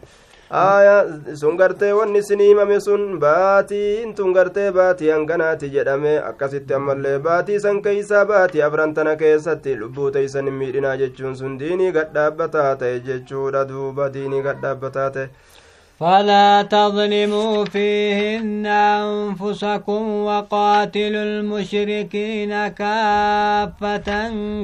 aya 0.51 0.96
sun 1.41 1.55
gartee 1.58 1.91
wanni 1.98 2.20
isin 2.20 2.39
himame 2.43 2.79
sun 2.86 3.03
baatiin 3.20 4.13
tun 4.15 4.34
gartee 4.38 4.72
baatii 4.77 5.10
hanganaati 5.13 5.70
jedhame 5.75 6.17
akkasitti 6.29 6.74
ammallee 6.77 7.20
baatii 7.27 7.60
san 7.65 7.79
keeysaa 7.86 8.25
baatii 8.31 8.62
afran 8.67 8.93
tana 8.98 9.15
keessatti 9.22 9.75
lubbuu 9.84 10.10
teeysan 10.17 10.46
hin 10.51 10.58
miidhinaa 10.63 10.96
jechuun 11.03 11.36
sun 11.43 11.55
diinii 11.62 11.91
gadhaabbataa 12.00 12.75
ta'e 12.84 13.00
jechuudha 13.08 13.63
duuba 13.70 14.10
diinii 14.17 14.41
gadhaabbataa 14.50 15.10
ta'e 15.17 15.29
فلا 16.01 16.62
تظلموا 16.62 17.65
فيهن 17.65 18.65
أنفسكم 18.65 20.24
وقاتلوا 20.25 21.24
المشركين 21.24 22.67
كافة 22.67 24.10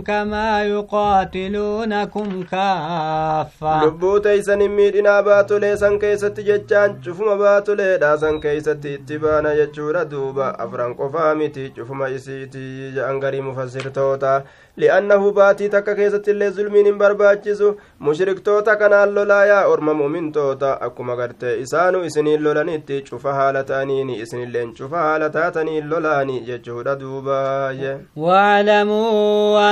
كما 0.02 0.64
يقاتلونكم 0.64 2.44
كافة. 2.52 3.86
لبوت 3.86 4.28
إيسان 4.28 4.62
إميرنا 4.62 5.22
باتو 5.22 5.58
ليسان 5.58 6.00
كيسات 6.00 6.40
جتشان 6.40 7.04
شوفوا 7.04 7.26
ما 7.26 7.36
باتو 7.36 7.74
ليسان 7.74 8.40
كيسات 8.40 8.86
اتبانا 8.86 9.54
يتشورا 9.54 10.04
دوبا 10.04 10.64
أفران 10.64 10.94
قفامتي 10.94 11.74
شوفوا 11.78 11.96
ما 11.96 12.16
إسيتي 12.16 12.92
جانغري 12.96 13.42
مفسر 13.42 13.90
توتا 13.90 14.44
لأنه 14.78 15.32
باتي 15.32 15.68
تكا 15.68 15.94
كيسات 15.94 16.30
اللي 16.30 16.50
ظلمين 16.50 16.98
برباتشيسو 16.98 17.74
مشرك 18.02 18.40
توتا 18.40 18.74
كان 18.74 18.94
اللولايا 18.94 19.64
أورما 19.64 19.94
مؤمن 19.94 20.32
توتا 20.32 20.86
أكو 20.86 21.04
gartee 21.28 21.56
isaanu 21.66 22.04
isiniin 22.10 22.44
lolanitti 22.50 23.04
cufa 23.12 23.38
haala 23.42 23.64
ta'aniini 23.74 24.20
isinilleen 24.26 24.74
cufa 24.82 25.06
haala 25.08 25.30
taataniin 25.40 25.90
lolaani 25.94 26.42
jechuudha 26.52 27.00
duubaaye 27.04 27.94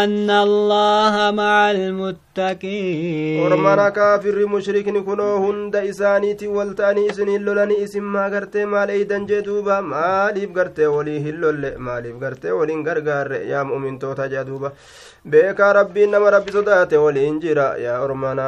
أن 0.03 0.29
الله 0.29 1.31
مع 1.31 1.71
المتقين 1.71 3.45
ormana 3.45 3.91
kaafirri 3.91 4.45
mushrikni 4.45 5.01
kunoo 5.01 5.37
hunda 5.39 5.83
isaaniiti 5.91 6.47
wal 6.47 6.73
ta'anii 6.79 7.07
isiniin 7.11 7.45
lolanii 7.45 7.81
isin 7.85 8.03
maa 8.15 8.29
gartee 8.29 8.65
maal 8.73 8.89
eeydan 8.89 9.27
jee 9.29 9.41
duuba 9.47 9.81
maaliif 9.93 10.51
gartee 10.59 10.87
walii 10.97 11.19
hin 11.25 11.41
lolle 11.41 11.73
maaliif 11.87 12.19
gartee 12.23 12.51
waliin 12.59 12.83
gargaarre 12.87 13.41
yaa 13.53 13.63
mu'mintoota 13.71 14.29
jee 14.35 14.45
duuba 14.51 14.71
beekaa 15.35 15.73
rabbiin 15.79 16.11
nama 16.17 16.37
rabbi 16.37 16.57
sodaate 16.57 17.03
waliin 17.07 17.41
jira 17.47 17.67
yaa 17.87 17.99
ormana 18.07 18.47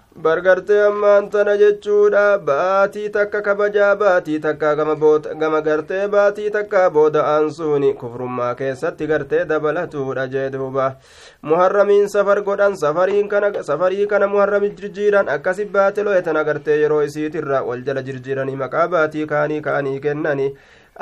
Bargartee 0.15 0.81
ammaan 0.85 1.29
tana 1.29 1.55
jechuudha 1.57 2.37
baatii 2.37 3.09
takka 3.09 3.41
kabajaa 3.41 3.95
baatii 3.95 4.39
takka 4.39 4.75
gama 4.75 5.61
gartee 5.61 6.07
baatii 6.07 6.49
takka 6.51 6.89
booda'aan 6.89 7.47
suuni 7.53 7.93
kufrummaa 7.93 8.55
keessatti 8.55 9.07
gartee 9.07 9.45
dabalatuudha 9.45 10.27
jee 10.27 10.49
duuba 10.51 10.89
muharramiin 11.41 12.09
safar 12.09 12.41
godhan 12.43 12.75
safarii 12.75 14.07
kana 14.07 14.27
muharrami 14.27 14.69
jirjiiran 14.75 15.29
akkasi 15.29 15.65
baate 15.65 16.03
lo'etan 16.03 16.37
agartee 16.37 16.81
yeroo 16.81 17.01
isiitirra 17.03 17.63
wal 17.63 17.81
jala 17.81 18.03
jirjiiranii 18.03 18.55
maqaa 18.65 18.87
baatii 18.87 19.25
kaanii 19.25 19.61
ka'anii 19.61 19.99
kennanii 19.99 20.51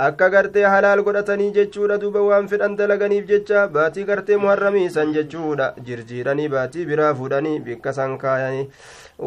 akka 0.07 0.27
gartee 0.33 0.63
halaal 0.73 1.01
godhatanii 1.07 1.49
jechuudha 1.57 1.97
duuba 2.03 2.21
waan 2.27 2.47
fedhan 2.51 2.75
dalaganiif 2.81 3.25
jecha 3.31 3.63
baatii 3.77 4.05
gartee 4.09 4.37
muharramii 4.43 4.85
jechuudha 5.17 5.67
jirjiiranii 5.89 6.47
baatii 6.55 6.85
biraa 6.91 7.13
fuudhanii 7.21 7.59
bikka 7.67 7.93
san 7.99 8.17
kaayanii 8.23 8.67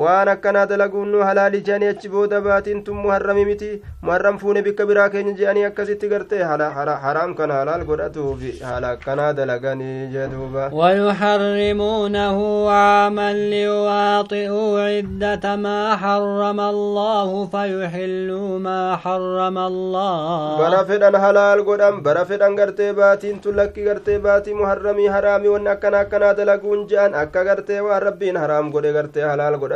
waan 0.00 0.28
akkanaa 0.32 0.66
dalaguun 0.68 1.08
nu 1.12 1.18
halaali 1.28 1.58
jedhanii 1.64 1.88
achi 1.94 2.08
booda 2.12 2.40
baatiin 2.44 2.78
tun 2.84 2.96
muharrami 3.04 3.44
miti 3.48 3.68
muharram 4.08 4.38
fuune 4.42 4.62
bikka 4.66 4.86
biraa 4.90 5.08
keenya 5.14 5.32
jedhanii 5.40 5.64
akkasitti 5.68 6.08
gartee 6.12 6.38
haraam 6.42 7.34
kana 7.40 7.54
halaal 7.60 7.84
godhatuufi 7.90 8.52
haala 8.68 8.90
akkanaa 8.96 9.32
dalaganii 9.40 10.06
jedhuuba 10.14 10.70
ويحرمونه 10.72 12.38
عاما 12.70 13.32
ليواطئوا 13.32 14.80
عدة 14.80 15.56
ما 15.56 15.96
حرم 15.96 16.60
الله 16.60 17.46
فيحلوا 17.54 18.58
ما 18.58 18.96
حرم 18.96 19.58
الله 19.58 20.58
bara 20.62 20.84
fedhan 20.88 21.14
halaal 21.24 21.60
godhan 21.68 22.00
bara 22.02 22.24
fedhan 22.24 22.56
gartee 22.56 22.92
baatiin 23.00 23.40
tun 23.44 23.56
lakki 23.60 23.84
gartee 23.84 24.18
baatii 24.18 24.54
muharramii 24.54 25.08
haraamii 25.16 25.48
wanni 25.54 25.68
akkana 25.76 26.00
akkanaa 26.04 26.34
dalaguun 26.40 26.86
je'an 26.88 27.14
akka 27.24 27.44
gartee 27.44 27.80
waan 27.88 28.02
rabbiin 28.08 28.36
haraam 28.42 28.72
godhe 28.72 28.92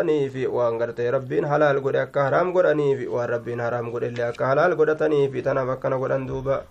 godhaniifi 0.06 0.46
waan 0.46 0.78
gartee 0.78 1.10
rabbiin 1.10 1.44
halaal 1.44 1.80
godhe 1.80 2.00
akka 2.00 2.24
haraam 2.26 2.52
godhaniifi 2.52 3.06
waan 3.14 3.28
rabbiin 3.28 3.60
haraam 3.60 3.90
godhe 3.90 4.08
illee 4.12 4.26
akka 4.28 4.46
halaal 4.50 4.74
godhataniifi 4.80 5.42
tanaaf 5.42 5.70
akkana 5.76 5.98
godhan 5.98 6.26
duuba 6.28 6.62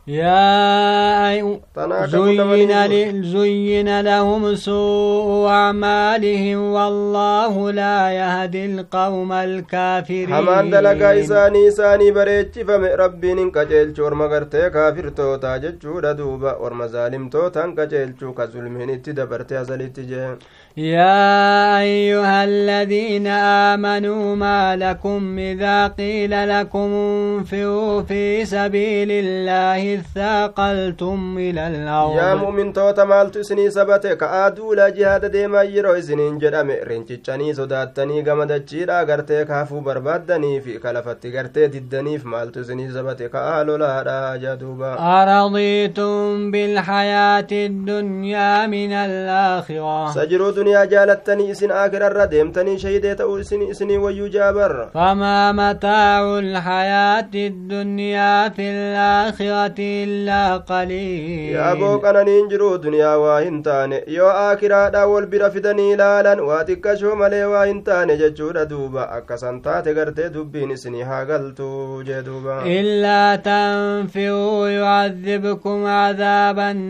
زين, 3.25 4.01
لهم 4.01 4.55
سوء 4.55 5.47
أعمالهم 5.47 6.59
والله 6.73 7.71
لا 7.71 8.11
يهدي 8.11 8.65
القوم 8.65 9.31
الكافرين 9.31 10.29
hamaan 10.29 10.71
dalagaa 10.71 11.13
isaanii 11.13 11.65
isaanii 11.67 12.11
bareechifame 12.11 12.95
rabbiin 13.03 13.37
hin 13.37 13.51
qajeelchu 13.57 14.05
orma 14.09 14.27
gartee 14.27 14.69
kaafirtootaa 14.69 15.57
jechuudha 15.65 16.13
duuba 16.17 16.55
orma 16.67 16.87
zaalimtootaan 16.87 17.75
qaceelchuu 17.75 18.33
ka 18.33 18.47
zulmiin 18.47 18.93
itti 18.97 19.17
dabarte 19.21 19.57
asalitti 19.63 20.07
jee 20.11 20.29
يا 20.77 21.79
أيها 21.79 22.43
الذين 22.43 23.27
آمنوا 23.71 24.35
ما 24.35 24.75
لكم 24.75 25.39
إذا 25.39 25.87
قيل 25.87 26.49
لكم 26.49 26.89
انفروا 26.93 28.01
في 28.01 28.45
سبيل 28.45 29.11
الله 29.11 29.95
اثاقلتم 29.95 31.37
إلى 31.37 31.67
الأرض. 31.67 32.15
يا 32.15 32.35
مؤمن 32.35 32.73
توتا 32.73 33.03
مالتو 33.03 33.39
إسني 33.39 33.69
سبتك 33.69 34.23
آدولا 34.23 34.89
جهاد 34.89 35.25
ديما 35.31 35.63
يرو 35.63 35.91
إسنين 35.91 36.37
جرم 36.37 36.71
رنچچني 36.71 37.53
صداتني 37.53 38.23
غمدچيرا 38.23 39.03
غرتي 39.03 39.45
كافو 39.45 39.79
بربادني 39.79 40.61
في 40.61 40.77
كلفتي 40.77 41.37
غرتي 41.37 41.67
ددنيف 41.67 42.25
مالتو 42.25 42.61
إسني 42.61 42.91
سبتك 42.91 43.35
آلو 43.35 43.75
لا 43.75 44.39
جدوبا 44.43 44.95
أرضيتم 44.99 46.51
بالحياة 46.51 47.47
الدنيا 47.51 48.67
من 48.67 48.91
الآخرة. 48.91 50.11
سجروا 50.11 50.64
jaalattanii 50.73 51.49
isin 51.49 51.71
aakirarra 51.71 52.25
deemtanii 52.31 52.77
shahidee 52.79 53.15
ta'uu 53.15 53.37
isinii 53.39 53.97
wayyuu 54.03 54.27
jaabarra 54.35 54.85
famaa 54.93 55.53
mataacu 55.59 56.41
lxayaati 56.45 57.45
iddunyaa 57.49 58.49
fi 58.57 58.65
laakhirati 58.95 59.87
illaa 60.03 60.59
qaliil 60.69 61.53
yaaboo 61.55 61.97
qananiin 62.05 62.49
jiru 62.53 62.69
duniyaa 62.85 63.17
waa 63.25 63.39
hin 63.41 63.61
taane 63.67 64.01
yoo 64.17 64.29
aakiraadha 64.45 65.05
wal 65.13 65.25
bira 65.35 65.49
fidanii 65.57 65.91
ilaalan 65.93 66.39
waa 66.49 66.63
xiqqashoo 66.69 67.15
malee 67.21 67.43
waa 67.53 67.65
hin 67.65 67.83
taane 67.89 68.17
jechuudha 68.23 68.65
duuba 68.73 69.09
akkasan 69.19 69.61
taate 69.67 69.93
gartee 69.99 70.29
dubbiin 70.37 70.71
isinii 70.77 71.01
haa 71.11 71.23
galtu 71.31 71.69
jee 72.09 72.21
duuba 72.29 72.57
illaa 72.77 73.37
tanfiruu 73.49 74.67
yucadibkum 74.77 75.83
cadaaban 75.91 76.83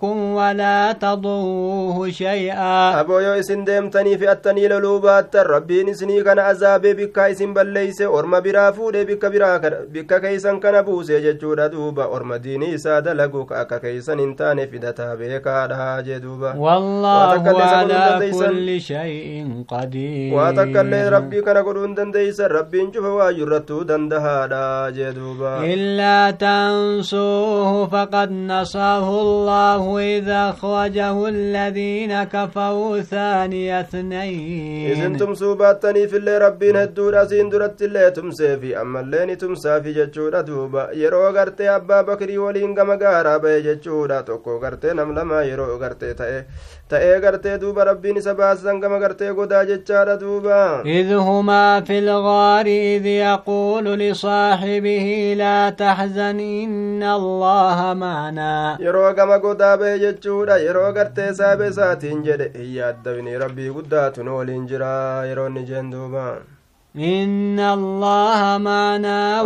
لكم 0.00 0.34
ولا 0.34 0.92
تضروه 0.92 2.10
شيئا. 2.10 3.00
أبو 3.00 3.18
يو 3.18 3.32
إسن 3.32 3.64
ديمتني 3.64 4.18
في 4.18 4.32
أتني 4.32 4.68
للوبات 4.68 5.36
ربين 5.36 5.88
إسني 5.88 6.22
كان 6.22 6.38
عذاب 6.38 6.86
بكا 6.86 7.30
إسن 7.30 7.54
بليس. 7.54 8.02
أرم 8.02 8.40
برا 8.40 8.70
فود 8.70 8.96
بكا 8.96 9.28
برا 9.28 9.60
بكا 9.92 10.18
كيسن 10.18 10.60
كان 10.60 10.82
بوس 10.82 11.10
ججورا 11.10 11.66
دوبا. 11.66 12.16
أرم 12.16 12.34
ديني 12.34 12.78
ساد 12.78 13.08
لقوك 13.08 13.52
أكا 13.52 13.78
كيسن 13.78 14.18
انتان 14.20 14.66
فدتا 14.66 15.14
بيكا 15.14 15.66
دا 15.66 16.00
جدوبا 16.00 16.54
والله 16.56 17.48
على 17.52 18.32
كل 18.32 18.80
شيء 18.80 19.64
قدير. 19.68 20.34
واتكالي 20.34 21.08
ربي 21.08 21.42
كان 21.42 21.56
قدون 21.56 21.94
دنديس 21.94 22.40
ربين 22.40 22.92
شوف 22.92 23.04
واجرتو 23.04 23.82
دندها 23.82 24.46
دا 24.46 24.90
جدوبا 24.90 25.60
إلا 25.64 26.30
تنسوه 26.30 27.86
فقد 27.86 28.32
نصاه 28.32 29.08
الله 29.20 29.89
إذا 29.98 30.50
أخرجه 30.50 31.28
الذين 31.28 32.24
كفروا 32.24 33.00
ثاني 33.00 33.80
اثنين 33.80 34.90
إذن 34.90 35.16
تمسوا 35.16 35.54
باتني 35.54 36.08
في 36.08 36.16
اللي 36.16 36.38
ربين 36.38 36.76
هدود 36.76 37.14
أسين 37.14 37.48
درت 37.48 37.82
اللي 37.82 38.10
تمسي 38.10 38.56
في 38.56 38.80
أما 38.80 39.00
اللي 39.00 39.36
تمسا 39.36 39.80
في 39.80 39.92
جتشورا 39.92 40.40
دوبا 40.40 40.90
يرو 40.92 41.28
غرتي 41.28 41.70
أبا 41.76 42.02
بكري 42.02 42.38
ولين 42.38 42.78
غم 42.78 42.90
غارا 42.90 43.36
بي 43.36 43.62
جتشورا 43.62 44.20
توكو 44.20 44.56
غرتي 44.56 44.92
نملما 44.92 45.42
يرو 45.42 45.76
غرتي 45.76 46.14
تأي 46.14 46.44
ta'ee 46.92 47.20
gartee 47.24 47.56
duuba 47.62 47.84
rabbiin 47.90 48.16
isa 48.20 48.34
baasan 48.40 48.80
gama 48.82 48.98
gartee 49.04 49.32
godaa 49.38 49.64
jechaadha 49.70 50.16
duuba 50.22 50.82
إذ 50.86 51.12
هما 51.14 51.80
في 51.80 51.98
الغار 51.98 52.66
إذ 52.66 53.06
يقول 53.06 53.84
لصاحبه 53.98 55.34
لا 55.38 55.70
تحزن 55.70 56.38
إن 56.40 57.02
الله 57.02 57.94
معنا 57.94 58.76
yeroo 58.80 59.12
gama 59.14 59.38
godaa 59.38 59.76
ba'e 59.76 59.98
jechuudha 60.04 60.56
yeroo 60.66 60.92
gartee 60.92 61.32
saabe 61.34 61.68
isaatiin 61.68 62.22
jedhe 62.28 62.50
hin 62.58 62.70
yaaddabini 62.78 63.38
rabbii 63.44 63.70
guddaatu 63.76 64.24
nu 64.24 64.36
waliin 64.38 64.66
jira 64.70 65.24
yeroo 65.30 65.46
inni 65.50 65.64
jeen 65.70 65.90
duuba 65.92 66.24
إن 66.96 67.60
الله 67.60 68.58
معنا 68.58 69.42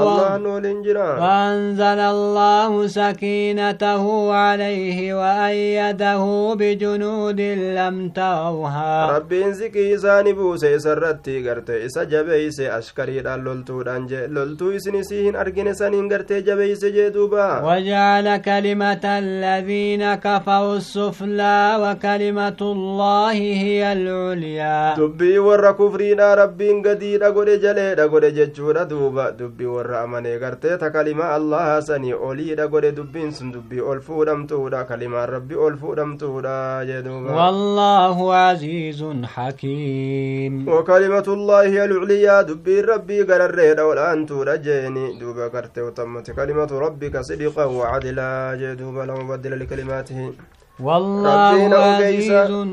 وأنزل 1.21 2.01
الله 2.15 2.87
سكينته 2.87 4.33
عليه 4.33 5.15
وأيده 5.15 6.55
بجنود 6.55 7.41
لم 7.41 8.09
تروها. 8.09 9.17
ربين 9.17 9.53
زكي 9.53 9.95
إساني 9.95 10.33
بوسي 10.33 10.79
سرتي 10.79 11.51
غرتي 11.51 11.87
إسا 11.87 12.05
جبيسي 12.05 12.79
أشكري 12.79 13.21
لولتو 13.21 13.83
دانجي 13.83 14.27
لولتو 14.27 14.71
إسني 14.71 15.03
سيهن 15.03 15.37
أرجن 15.37 15.75
سنين 15.75 16.13
غرتي 16.13 16.41
جبيسي 16.41 16.91
جدوبا 16.91 17.61
وجعل 17.61 18.37
كلمة 18.37 19.05
الذين 19.05 20.15
كفروا 20.15 20.77
السفلى 20.77 21.77
وكلمة 21.81 22.61
الله 22.63 23.33
هي 23.33 23.93
العليا. 23.93 24.95
دبي 24.97 25.39
ور 25.39 25.73
كفرينا 25.73 26.35
ربين 26.35 26.83
قدير 26.83 27.34
godhe 27.37 27.59
jaleedha 27.64 28.09
godhe 28.09 28.31
jechuudha 28.38 28.85
duuba 28.92 29.25
dubbii 29.38 29.70
warra 29.77 30.01
amanee 30.01 30.38
gartee 30.44 30.77
ta 30.83 30.90
kalimaa 30.97 31.31
allaha 31.38 31.83
sanii 31.88 32.12
oliidha 32.29 32.68
godhe 32.75 32.92
dubbiin 32.99 33.33
sun 33.38 33.53
dubbii 33.57 33.81
ol 33.92 34.01
fuudhamtuudha 34.09 34.85
kalimaan 34.90 35.29
rabbi 35.35 35.61
ol 35.66 35.77
fuudhamtuudha 35.83 36.57
jee 36.90 37.03
duuba 37.09 37.38
wallaahu 37.40 38.33
aziizun 38.40 39.25
hakiim 39.37 40.64
وكلمة 40.68 41.29
الله 41.29 41.85
العليا 41.85 42.42
دبي 42.42 42.81
ربي 42.81 43.23
قرريد 43.23 43.81
والأنتو 43.81 44.44
جيني 44.44 45.18
دوبا 45.20 45.49
كرتي 45.49 45.81
وتمت 45.81 46.31
كلمة 46.31 46.70
ربك 46.73 47.20
صدقا 47.20 47.64
وعدلا 47.64 48.55
جي 48.61 48.75
دوبا 48.75 49.03
لا 49.03 49.14
مبدل 49.14 49.61
لكلماته 49.61 50.33
والله 50.81 51.71
عزيز 51.75 52.31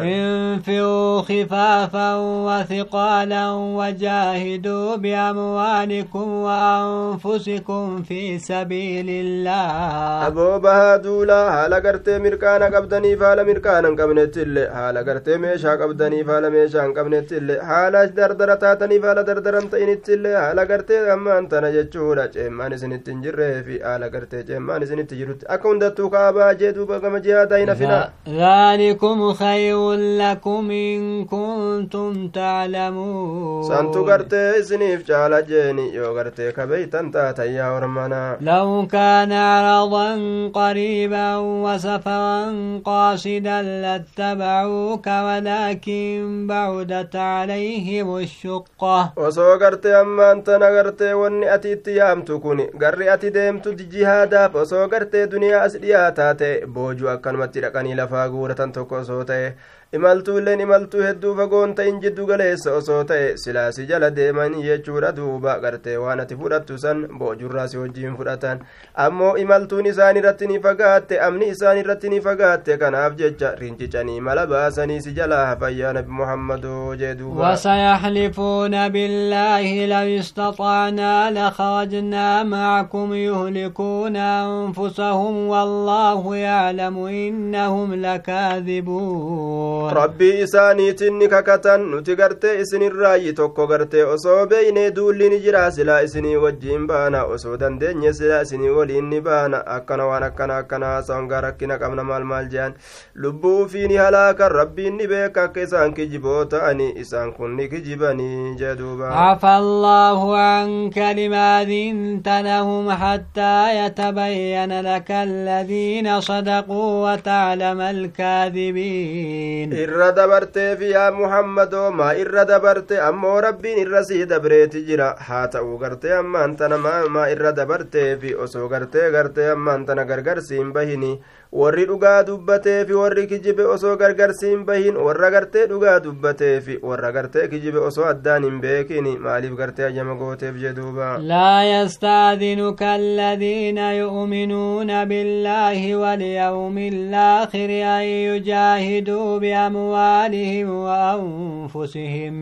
انفروا 0.02 1.22
خفافا 1.22 2.14
وثقالا 2.46 3.50
وجاهدوا 3.52 4.96
بأموالكم 4.96 6.28
وأنفسكم 6.46 8.02
في 8.02 8.38
سبيل 8.38 9.08
الله. 9.10 10.26
أبو 10.26 10.58
بهادولا 10.58 11.40
هالا 11.64 11.76
قرتي 11.76 12.18
مركانا 12.18 12.66
قبدني 12.76 13.16
فالا 13.16 13.42
مركانا 13.42 13.88
قبنت 13.88 14.38
اللي 14.38 14.66
هالا 14.66 15.00
قرتي 15.00 15.36
ميشا 15.36 15.70
قبدني 15.70 16.24
فالا 16.24 16.48
ميشا 16.48 16.82
قبنت 16.82 17.32
اللي 17.32 17.58
هالا 17.58 18.04
دردرة 18.04 18.54
تاتني 18.54 19.00
فالا 19.00 19.22
دردرة 19.22 19.60
تينت 19.60 20.08
اللي 20.08 20.28
هالا 20.28 20.62
قرتي 20.62 21.12
أما 21.12 21.38
أنت 21.38 21.54
نجتشورا 21.54 22.26
جيمان 22.26 22.76
سنتين 22.76 23.20
جره 23.22 23.60
في. 23.60 23.82
هالا 23.82 24.06
قرتي 24.06 24.42
جيمان 24.42 24.93
isinitti 24.94 25.16
jirutti 25.20 25.46
akka 25.48 25.68
hundattuu 25.68 26.08
kaabaa 26.10 26.50
jee 26.60 26.72
duuba 26.78 26.98
gama 27.00 27.20
jihaadaa 27.26 27.58
hin 27.64 27.68
hafina 27.74 28.00
ذلكم 28.28 29.32
خير 29.32 29.92
لكم 30.22 30.70
إن 30.70 31.24
كنتم 31.24 32.28
تعلمون 32.28 33.62
santu 33.68 34.04
gartee 34.04 34.58
isiniif 34.60 35.04
caala 35.08 35.42
jeeni 35.42 35.94
yoo 35.96 36.14
gartee 36.14 36.52
kabeytan 36.52 37.10
taatan 37.12 37.54
yaa 37.54 37.72
ormana 37.76 38.36
لو 38.40 38.86
كان 38.92 39.32
عرضا 39.32 40.08
قريبا 40.54 41.36
وسفرا 41.36 42.52
قاصدا 42.84 43.62
لاتبعوك 43.62 45.06
ولكن 45.06 46.46
بعدت 46.48 47.16
عليهم 47.16 48.16
الشقة 48.16 49.12
osoo 49.16 49.58
gartee 49.58 49.94
ammaan 49.94 50.42
tana 50.42 50.70
gartee 50.70 51.12
wanni 51.14 51.48
ati 51.48 51.72
itti 51.72 51.96
yaamtu 51.96 52.40
kun 52.40 52.58
garri 52.78 53.08
ati 53.08 53.30
deemtu 53.30 53.74
jihaadaaf 53.74 54.54
osoo 54.54 54.83
osoo 54.84 54.90
gartee 54.92 55.26
duniyaa 55.32 55.62
as 55.66 55.76
dhiyaataa 55.82 56.34
ta'e 56.40 56.66
boojuu 56.76 57.08
akkanumatti 57.12 57.60
dhaqanii 57.64 57.94
lafaa 58.00 58.24
guuratan 58.34 58.72
tokko 58.72 58.96
osoo 59.00 59.24
ta'e 59.30 59.46
imaltuulleen 59.96 60.60
imaltuu 60.64 61.02
hedduu 61.06 61.32
fagoon 61.38 61.74
ta'in 61.78 61.98
jiddu 62.04 62.26
galeessa 62.30 62.72
osoo 62.78 63.00
ta'e 63.10 63.26
silaasi 63.42 63.86
jala 63.90 64.08
deeman 64.16 64.54
jechuudha 64.66 65.10
duuba 65.18 65.52
gartee 65.64 65.96
waan 66.04 66.20
ati 66.24 66.36
fudhattu 66.40 66.78
san 66.84 67.02
boojurraa 67.18 67.66
si 67.72 67.78
wajjiin 67.82 68.16
fudhatan 68.20 68.62
ammoo 69.06 69.32
imaltuun 69.44 69.86
isaan 69.92 70.16
irratti 70.22 70.46
ni 70.52 70.58
fagaatte 70.66 71.20
amni 71.26 71.48
isaan 71.54 71.78
irratti 71.82 72.08
ni 72.14 72.20
fagaatte 72.26 72.78
kanaaf 72.82 73.14
jecha 73.20 73.52
rincicanii 73.60 74.20
mala 74.30 74.46
baasanii 74.54 75.00
si 75.06 75.12
jalaa 75.20 75.44
hafayyaa 75.52 75.92
nabi 75.98 76.10
muhammadoo 76.22 76.94
jee 77.04 77.14
duuba 77.22 77.52
وسيحلفون 77.54 78.88
بالله 78.88 79.86
لو 79.86 80.08
استطعنا 80.20 81.30
لخرجنا 81.30 82.42
معكم 82.42 83.14
يهلكون 83.14 84.16
أنفسهم 84.16 85.34
والله 85.48 86.36
يعلم 86.36 86.96
إنهم 87.06 87.94
لكاذبون 87.94 89.83
rabbii 89.92 90.42
isaaniitiin 90.42 91.18
ni 91.18 91.28
kakatan 91.28 91.80
nuti 91.90 92.16
gartee 92.16 92.54
isinirraayi 92.60 93.32
tokko 93.32 93.66
gartee 93.66 94.04
osoo 94.04 94.46
beeynee 94.46 94.90
duulli 94.96 95.28
ni 95.30 95.38
jira 95.44 95.70
silaa 95.70 96.00
isinii 96.06 96.36
wajjiin 96.44 96.86
baana 96.86 97.24
osoo 97.24 97.56
dandeenye 97.62 98.12
silaa 98.12 98.40
isinii 98.46 98.68
waliin 98.78 99.08
ni 99.10 99.20
baana 99.20 99.60
akkana 99.76 100.06
waan 100.10 100.22
akkana 100.28 100.56
akkana 100.62 100.86
haasa'ongaa 100.92 101.40
rakkina 101.46 101.78
qabna 101.78 102.04
maal 102.10 102.24
maal 102.32 102.48
jehan 102.54 102.74
lubbuu 103.14 103.54
ufii 103.64 103.88
ni 103.88 103.96
halaakan 104.02 104.52
rabbiin 104.58 104.96
ni 104.96 105.06
beeka 105.12 105.42
akka 105.48 105.60
isaan 105.68 105.94
kijiboo 105.94 106.44
ta'anii 106.44 106.92
isaan 107.04 107.32
kun 107.32 107.56
ni 107.56 107.68
kijibanii 107.68 108.54
jee 108.62 108.74
duuba 108.82 109.10
عفى 109.24 109.56
الله 109.58 110.36
عنك 110.38 110.98
لما 110.98 111.64
ذنت 111.64 112.28
لهم 112.28 112.90
حتى 112.90 113.84
يتبين 113.86 114.80
لك 114.80 115.10
الذين 115.10 116.20
صدقوا 116.20 117.12
وتعلم 117.12 117.80
الكاذبين 117.80 119.63
irra 119.72 120.12
dabarteef 120.12 120.80
yaa 120.82 121.10
muhammadoo 121.10 121.90
maa 121.92 122.12
irra 122.22 122.44
dabarte 122.44 122.98
ammoo 123.08 123.40
rabbiin 123.40 123.78
irra 123.84 124.02
sii 124.04 124.24
dabreeti 124.26 124.82
jira 124.88 125.14
haa 125.28 125.46
ta'uu 125.48 125.78
gartee 125.78 126.12
ammaan 126.18 126.56
tana 126.56 126.78
maa 126.78 127.28
irra 127.34 127.52
dabarteef 127.52 128.22
osoo 128.46 128.68
gartee 128.68 129.10
gartee 129.10 129.50
ammaan 129.54 129.86
tana 129.86 130.04
gargar 130.04 130.40
siin 130.42 130.72
bahini 130.72 131.12
warri 131.60 131.84
dhugaa 131.88 132.22
dubbateefi 132.28 132.92
warri 133.00 133.26
kijibe 133.30 133.62
osoo 133.74 133.96
gargarsiin 133.96 134.64
bahin 134.68 134.96
warra 135.06 135.28
gartee 135.34 135.66
dhugaa 135.72 136.00
dubbateefi 136.06 136.78
warra 136.88 137.12
gartee 137.16 137.44
kijibe 137.52 137.78
osoo 137.88 138.04
addaan 138.12 138.44
hin 138.48 138.56
beekin 138.64 139.06
maaliif 139.26 139.54
gartee 139.60 139.86
ajama 139.90 140.14
gooteef 140.22 140.56
jeduuba 140.64 141.18
لا 141.18 141.62
يستاذنك 141.74 142.82
الذين 142.82 143.78
يؤمنون 143.78 144.90
بالله 145.04 145.96
واليوم 145.96 146.78
الآخر 146.78 147.70
أن 147.96 148.04
يجاهدوا 148.28 149.38
بأموالهم 149.38 150.68
وأنفسهم 150.84 152.34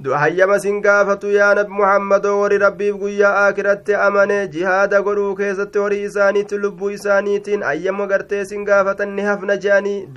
hayyama 0.00 0.58
sin 0.58 0.80
gaafatu 0.82 1.30
yaa 1.30 1.54
nabi 1.54 1.70
muhammadoo 1.78 2.40
warri 2.40 2.58
rabbiif 2.58 2.96
guyyaa 2.96 3.32
aakiratti 3.44 3.94
amane 3.94 4.48
jihaada 4.48 5.00
godhuu 5.02 5.34
keessatti 5.36 5.78
horii 5.78 6.02
isaaniitti 6.04 6.58
lubbuu 6.58 6.90
isaaniitiin 6.90 7.62
hayyama 7.62 8.06
gartee 8.06 8.44
sin 8.44 8.64
gaafatan 8.64 9.12
ni 9.16 9.22
hafna 9.22 9.56
je'anii 9.56 10.08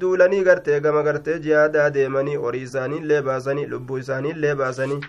duulanii 0.00 0.44
gartee 0.44 0.78
gama 0.80 1.02
gartee 1.02 1.38
jihaadaa 1.46 1.88
deemanii 1.96 2.36
horii 2.44 2.62
isaaniillee 2.68 3.22
baasanii 3.22 3.66
lubbuu 3.72 3.98
isaaniillee 4.04 4.54
baasanii 4.62 5.00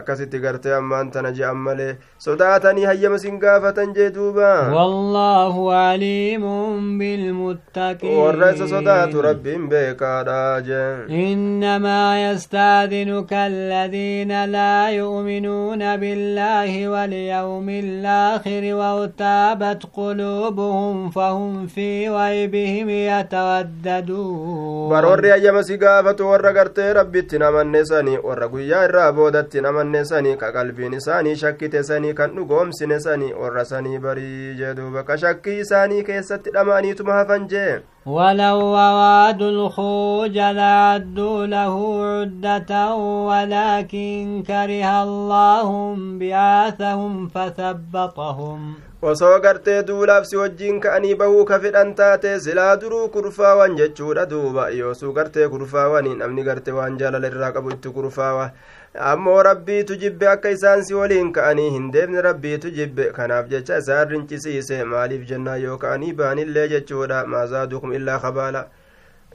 akkasitti 0.00 0.38
gartee 0.44 0.74
ammaan 0.80 1.10
tana 1.16 1.32
je'an 1.40 1.56
malee 1.68 1.96
sodaatanii 2.26 2.84
hayyama 2.90 3.18
sin 3.24 3.40
gaafatan 3.46 3.94
jee 4.00 4.10
duuba 4.18 4.52
wallaahu 4.76 5.70
aliimun 5.78 6.92
bilmuttaqiin 7.00 8.18
warra 8.20 8.52
isa 8.58 8.68
sodaatu 8.76 9.22
rabbiin 9.30 9.66
beekaadha 9.74 10.38
jee 10.70 11.24
innamaa 11.24 12.16
كالذين 13.30 14.44
لا 14.44 14.90
يؤمنون 14.90 15.96
بالله 15.96 16.88
واليوم 16.88 17.68
الآخر 17.68 18.62
وارتابت 18.74 19.82
قلوبهم 19.92 21.10
فهم 21.10 21.66
في 21.66 22.10
ويبهم 22.10 22.88
يترددون. 22.90 24.88
برور 24.90 25.24
يا 25.24 25.36
جمس 25.36 25.72
قافة 25.72 26.24
ورقرت 26.24 26.78
ربي 26.80 27.22
تنام 27.22 27.56
النساني 27.56 28.18
ورقو 28.18 28.58
يا 28.58 28.86
رابودة 28.86 29.40
تنام 29.42 29.78
النساني 29.80 30.36
كقلب 30.36 30.80
نساني 30.80 31.36
شك 31.36 31.60
تساني 31.60 32.12
كان 32.12 32.30
نقوم 32.34 32.70
سنساني 32.70 33.34
ورساني 33.34 33.98
بري 33.98 34.54
جدوبك 34.54 35.14
شك 35.14 35.62
ساني 35.62 36.02
كيست 36.02 36.48
الأماني 36.48 36.94
تمها 36.94 37.24
فنجي 37.24 37.80
ولو 38.06 38.76
أرادوا 38.76 39.50
الخروج 39.50 40.38
لعدوا 40.38 41.46
له 41.46 41.74
عدة 42.04 42.94
ولكن 43.28 44.42
كره 44.46 45.02
الله 45.02 45.96
بعاثهم 46.20 47.28
فثبطهم 47.28 48.74
osoo 49.02 49.40
gartee 49.40 49.82
duulaaf 49.88 50.24
si 50.28 50.36
wajjiin 50.36 50.80
ka'anii 50.84 51.14
bahuu 51.20 51.44
ka 51.50 51.58
fedhan 51.60 51.94
taate 51.98 52.32
silaa 52.46 52.76
duruu 52.80 53.08
kurfaawan 53.14 53.76
jechuudha 53.78 54.26
duuba 54.32 54.64
yoosuu 54.78 55.12
gartee 55.18 55.48
kurfaawanii 55.52 56.14
namni 56.20 56.42
gartee 56.48 56.74
waan 56.78 56.98
jaalala 57.00 57.30
irraa 57.32 57.52
qabu 57.54 57.72
itti 57.76 57.88
kurfaawa 57.96 58.44
ammoo 58.94 59.42
rabbiitu 59.42 59.96
jibbe 59.96 60.28
akka 60.28 60.50
isaan 60.50 60.82
si 60.84 60.94
waliin 60.94 61.32
ka'anii 61.32 61.70
hin 61.70 61.90
deemne 61.92 62.22
rabbiitu 62.26 62.70
jibbe 62.70 63.04
kanaaf 63.18 63.48
jecha 63.48 63.78
isaan 63.78 64.08
rincisiise 64.10 64.84
maaliif 64.84 65.26
jennaa 65.28 65.56
yoo 65.56 65.78
ka'anii 65.78 66.12
baanillee 66.12 66.68
jechuudha 66.68 67.26
maazaadukum 67.26 67.92
illaa 67.92 68.18
kabaala 68.18 68.64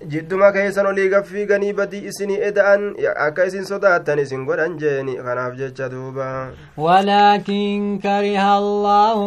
jidduma 0.03 0.51
keessan 0.51 0.85
olii 0.87 1.07
gaffiiganii 1.09 1.73
badii 1.73 2.01
isinii 2.11 2.39
eda'an 2.47 2.81
akka 3.25 3.45
isin 3.49 3.63
sodaattan 3.69 4.19
isin 4.19 4.41
godhan 4.45 4.73
jeeni 4.81 5.15
kanaaf 5.27 5.53
jecha 5.59 5.89
duuba 5.89 6.51
ولكن 6.77 7.99
كره 8.03 8.57
الله 8.57 9.19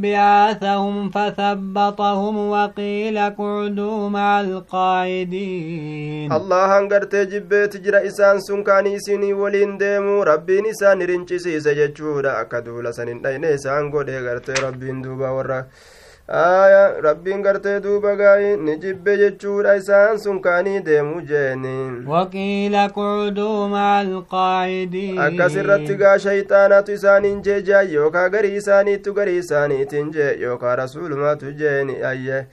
بعاثهم 0.00 1.10
فثبطهم 1.10 2.36
وقيل 2.50 3.18
اقعدوا 3.18 4.08
مع 4.08 4.40
القاعدين 4.40 6.32
allahan 6.32 6.88
gartee 6.88 7.26
jibbeeti 7.26 7.78
jira 7.84 8.02
isaan 8.04 8.40
sun 8.40 8.64
kaanii 8.64 8.94
isinii 9.00 9.32
waliin 9.32 9.78
deemuu 9.80 10.24
rabbiin 10.24 10.66
isaan 10.72 11.00
rincisiise 11.06 11.74
jechuudha 11.74 12.38
akka 12.38 12.60
duula 12.64 12.92
san 12.92 13.08
hin 13.08 13.20
dhayne 13.22 13.52
isaan 13.58 13.90
godhe 13.90 14.22
gartee 14.28 14.54
rabbiin 14.66 15.02
duuba 15.04 15.32
warra 15.36 15.60
aya 16.28 17.00
rabbiin 17.04 17.42
gartee 17.42 17.80
duuba 17.84 18.14
gaayi 18.16 18.56
ni 18.56 18.76
jibbe 18.82 19.16
jechuudha 19.18 19.76
isaan 19.76 20.18
sun 20.18 20.40
kaanii 20.40 20.80
deemu 20.80 21.20
jeeni 21.20 22.04
اقعدوا 22.74 23.68
مع 23.68 24.00
القاعدين 24.02 25.18
akkas 25.20 25.56
irratti 25.56 25.96
gaa 25.96 26.18
shayxaanatu 26.18 26.92
isaaniin 26.92 27.42
jee 27.42 27.60
jaa 27.62 27.82
yookaa 27.82 28.28
garii 28.28 28.56
isaaniittu 28.56 29.12
garii 29.12 29.38
isaaniitiin 29.38 30.12
jee 30.12 30.32
yookaa 30.40 30.76
rasuulumaatu 30.76 31.52
jeeni 31.52 32.02
ayye 32.02 32.46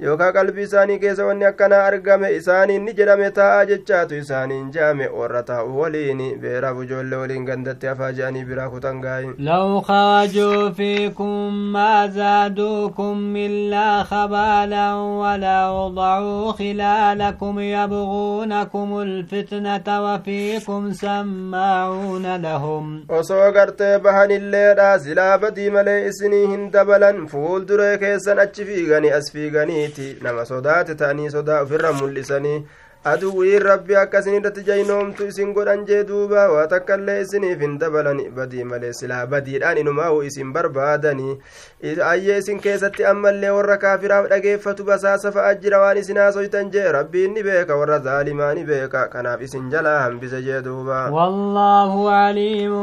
yookaa 0.00 0.32
qalbii 0.32 0.62
isaanii 0.62 0.98
keessa 1.02 1.24
wanni 1.26 1.44
akkanaa 1.44 1.84
argame 1.86 2.28
isaaniin 2.34 2.84
ni 2.88 2.92
jedhame 2.98 3.30
taa'a 3.38 3.64
jechaatu 3.70 4.14
isaaniin 4.14 4.68
je'ame 4.74 5.08
warra 5.20 5.42
taa'u 5.48 5.80
waliin 5.80 6.20
beeraaf 6.42 6.82
ijoollee 6.84 7.18
waliin 7.22 7.44
gandatti 7.48 7.86
hafaa 7.90 8.12
je'anii 8.18 8.44
biraa 8.50 8.68
kutan 8.74 9.00
gaayi 9.00 9.34
خرجوا 9.88 10.70
فيكم 10.70 11.72
ما 11.72 12.06
لكم 13.18 13.36
إلا 13.36 14.02
خبالا 14.02 14.94
ولا 14.94 15.70
وضعوا 15.70 16.52
خلالكم 16.52 17.58
يبغونكم 17.60 19.00
الفتنة 19.00 19.88
وفيكم 20.04 20.92
سماعون 20.92 22.36
لهم. 22.36 23.06
وسو 23.10 23.40
قرت 23.40 23.82
بحن 23.82 24.30
الليل 24.30 24.80
أزلا 24.80 25.36
بدي 25.36 25.70
ملي 25.70 26.08
إسني 26.08 26.46
هندبلا 26.46 27.26
فول 27.26 27.66
دريكي 27.66 28.18
سنأتش 28.18 28.60
فيغني 28.60 29.18
أسفيغني 29.18 29.88
تي. 29.88 30.16
نما 30.22 30.44
صدات 30.44 30.90
تاني 30.90 31.30
صدا 31.30 31.64
في 31.64 31.74
الرمو 31.74 32.06
لساني 32.06 32.64
aduwwiin 33.04 33.62
rabbi 33.62 33.94
akkasin 33.96 34.34
irratti 34.36 34.62
jaynoomtu 34.66 35.26
isin 35.30 35.52
godhan 35.56 35.84
jee 35.88 36.00
duuba 36.08 36.40
waa 36.52 36.66
takkaillee 36.72 37.20
isiniif 37.24 37.60
hin 37.64 37.76
dabalan 37.82 38.18
badii 38.38 38.64
malee 38.70 38.90
silaa 39.00 39.26
badiidhaan 39.34 39.78
inumaahu 39.82 40.18
isin 40.28 40.50
barbaadanii 40.56 41.36
ayyee 42.08 42.38
isin 42.42 42.58
keessatti 42.64 43.04
ammallee 43.10 43.50
warra 43.56 43.76
kaafiraaf 43.84 44.26
dhageeffatu 44.32 44.84
basaasa 44.88 45.32
fa'a 45.36 45.54
jira 45.62 45.80
waan 45.84 45.96
isin 46.02 46.16
haasoytan 46.22 46.70
jee 46.74 46.88
rabbiin 46.98 47.32
ni 47.38 47.42
beeka 47.48 47.76
warra 47.82 47.98
zaalimaa 48.08 48.50
ni 48.58 48.64
beeka 48.72 49.04
kanaaf 49.14 49.42
isin 49.48 49.70
jalaa 49.76 49.94
hambise 50.02 50.42
jee 50.48 50.60
duuba 50.66 50.98
والله 51.18 52.10
عليم 52.10 52.74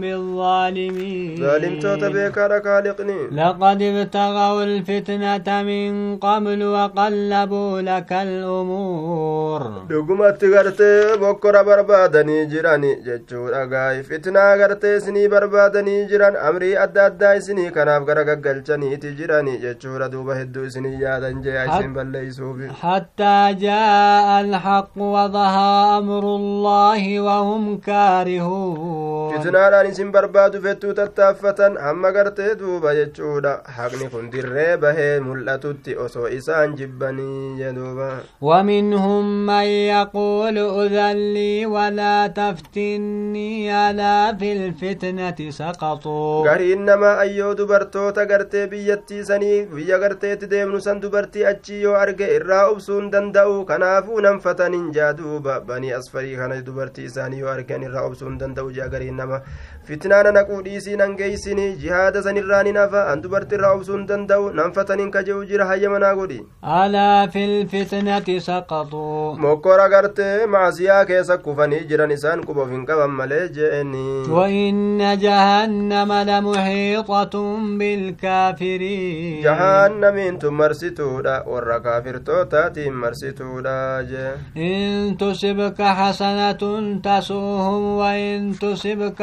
بالظالمين 0.00 1.36
zaalimtoota 1.42 2.10
beekaadha 2.16 2.60
kaaliqni 2.60 3.18
لقد 3.42 3.82
ابتغوا 3.82 4.64
الفتنة 4.64 5.62
من 5.62 6.16
قبل 6.18 6.62
وقلبوا 6.64 7.80
لك 7.80 8.12
الأمور 8.12 9.63
dhugumatti 9.90 10.48
gartee 10.54 11.16
bokkora 11.22 11.64
barbaadanii 11.68 12.46
jiran 12.52 12.84
jechuudha 13.06 13.62
gaay 13.72 14.02
fitnaa 14.08 14.56
gartee 14.62 14.96
isinii 15.00 15.28
barbaadanii 15.34 15.98
jiran 16.12 16.36
amrii 16.48 16.74
adda 16.84 17.04
addaa 17.10 17.34
isinii 17.40 17.70
kanaaf 17.76 18.04
gara 18.10 18.24
gaggalchaniiti 18.30 19.14
jiran 19.20 19.48
jechuudha 19.64 20.08
duuba 20.14 20.34
hedduu 20.40 20.64
isinii 20.70 21.00
yaadan 21.04 21.42
jee 21.48 21.64
isin 21.68 21.94
balleeysuuf 21.98 22.58
حتى 22.82 23.36
جاء 23.66 24.40
الحق 24.40 24.96
وظهر 24.98 25.98
أمر 25.98 26.24
الله 26.36 27.20
وهم 27.20 27.78
كارهون 27.78 29.32
fitnaadhaan 29.34 29.86
isin 29.90 30.10
barbaadu 30.14 30.60
fettuu 30.64 30.92
tattaaffatan 30.98 31.76
hamma 31.86 32.10
gartee 32.16 32.54
duuba 32.60 32.94
jechuudha 32.98 33.52
haqni 33.76 34.08
kun 34.12 34.30
dirree 34.32 34.76
bahee 34.84 35.20
mul'atutti 35.26 35.96
osoo 36.06 36.28
isaan 36.38 36.76
jibbanii 36.78 37.56
jedhuuba 37.60 38.10
ومنهم 38.42 39.46
من 39.54 39.66
يقول 39.66 40.58
أذن 40.58 41.18
لي 41.34 41.66
ولا 41.66 42.26
تفتني 42.26 43.90
ألا 43.90 44.36
في 44.38 44.52
الفتنة 44.52 45.50
سقطوا. 45.50 46.50
قري 46.50 46.72
إنما 46.72 47.20
أيو 47.20 47.52
دبرتو 47.52 48.10
تقرتي 48.10 48.66
بيتي 48.66 49.24
سني 49.24 49.66
في 49.66 49.92
قرتي 49.92 50.36
تديم 50.36 50.76
نسان 50.76 51.00
دبرتي 51.00 51.50
أجيو 51.50 51.94
أرق 51.96 52.20
إرى 52.20 52.60
أبسون 52.70 53.10
دندو 53.10 53.64
كنافو 53.64 54.20
نمفتن 54.20 54.90
جادو 54.90 55.38
بني 55.68 55.98
أسفري 55.98 56.36
خانج 56.36 56.60
دبرتي 56.60 57.08
ساني 57.08 57.42
وأرقين 57.44 57.84
إرى 57.84 58.06
أبسون 58.06 58.38
دندو 58.38 58.70
جا 58.70 58.84
قري 58.92 59.08
إنما 59.08 59.42
fitnaana 59.88 60.32
naquu 60.36 60.60
dhiisii 60.66 60.96
nan 61.02 61.16
geeysini 61.20 61.66
jihaada 61.84 62.22
sanirraa 62.26 62.62
nin 62.68 62.76
hafa 62.82 63.02
an 63.12 63.22
dubartii 63.24 63.56
irraa 63.58 63.72
obsuun 63.78 64.06
danda'u 64.10 64.50
nanfatanin 64.60 65.10
kaje'u 65.16 65.40
jira 65.50 65.66
hayya 65.70 65.90
manaa 65.94 66.14
godhi 66.20 66.38
alaa 66.78 67.28
fi 67.36 67.42
lfitnati 67.52 68.36
saqaxuu 68.48 69.36
mokkora 69.46 69.88
gartee 69.94 70.46
maasiyaa 70.56 71.00
keessa 71.12 71.38
kufanii 71.46 71.82
jiran 71.92 72.14
isaan 72.16 72.44
quba 72.50 72.62
of 72.64 72.70
hin 72.76 72.86
qaban 72.92 73.10
malee 73.20 73.42
je'eni 73.58 74.04
وإن 74.34 75.18
جهنم 75.20 76.12
لمحيطة 76.12 77.34
بالكافرين 77.78 79.42
jahannamiin 79.44 80.38
tun 80.38 80.54
marsituudha 80.54 81.34
warra 81.46 81.80
kaafirtootaatiin 81.80 82.94
marsituudha 83.04 83.76
jee 84.10 84.32
إن 84.56 85.16
تصبك 85.16 85.82
حسنة 85.82 86.62
تسؤهم 87.04 87.82
وإن 87.96 88.54
تصبك 88.60 89.22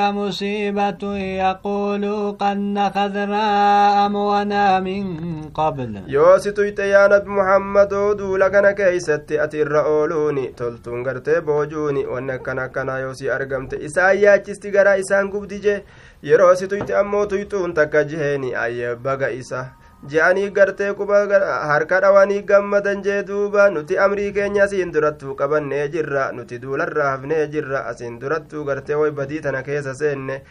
عجيبة 0.51 1.17
يقول 1.17 2.03
قد 2.39 2.57
نخذنا 2.57 3.45
أموانا 4.05 4.79
من 4.79 5.05
قبل. 5.55 6.03
يوسي 6.07 6.51
يا 6.79 7.07
نبي 7.07 7.29
محمد 7.29 7.89
دولك 8.17 8.55
أنا 8.55 8.71
كيست 8.71 9.31
أتي 9.31 9.61
الرؤولوني. 9.61 10.47
تلتون 10.57 11.07
غرتي 11.07 11.39
بوجوني 11.39 12.05
وانك 12.05 12.49
أنا 12.49 12.67
كنا 12.67 12.99
يوسي 12.99 13.31
أرغمت. 13.35 13.73
إسايا 13.73 14.37
تستغرى 14.37 14.99
إسان 14.99 15.31
قبدي 15.31 15.57
جي. 15.57 15.83
يروسي 16.23 16.67
تويت 16.67 16.91
أمو 16.91 17.23
تكجهيني. 17.73 18.63
أي 18.63 18.95
بغا 18.95 19.39
إسا. 19.39 19.80
Je'anii 20.09 20.49
gartee 20.51 20.93
quba 20.93 21.17
harka 21.69 21.99
dhawanii 22.01 22.41
gammadan 22.43 23.01
jee 23.03 23.23
duuba 23.23 23.69
nuti 23.69 23.97
amrii 23.97 24.31
keenya 24.33 24.63
asiin 24.63 24.91
durattuu 24.93 25.35
qabannee 25.35 25.87
jirra 25.93 26.31
nuti 26.33 26.59
duularraa 26.61 27.11
hafnee 27.11 27.47
jirra 27.47 27.85
asiin 27.91 28.19
durattuu 28.21 28.63
gartee 28.65 28.95
way 28.95 29.11
badii 29.11 29.41
tana 29.41 29.61
keessa 29.63 29.93
seenne 29.93 30.41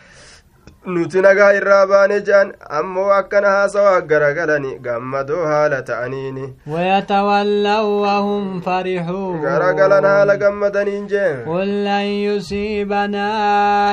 nuti 0.87 1.21
nagaa 1.25 1.53
irraa 1.57 1.87
baane 1.87 2.21
je'an 2.27 2.53
ammoo 2.79 3.11
akkana 3.17 3.49
haasawaa 3.55 4.01
garagalani 4.11 4.71
gammadoo 4.87 5.45
haala 5.51 5.83
ta'aniini 5.91 6.45
ويتولوا 6.67 7.81
وهم 8.05 8.61
فرحون 8.61 9.43
garagalan 9.43 10.05
haala 10.05 10.37
gammadaniin 10.37 11.07
jee 11.13 11.45
قل 11.47 11.85
لن 11.85 12.07
يصيبنا 12.29 13.27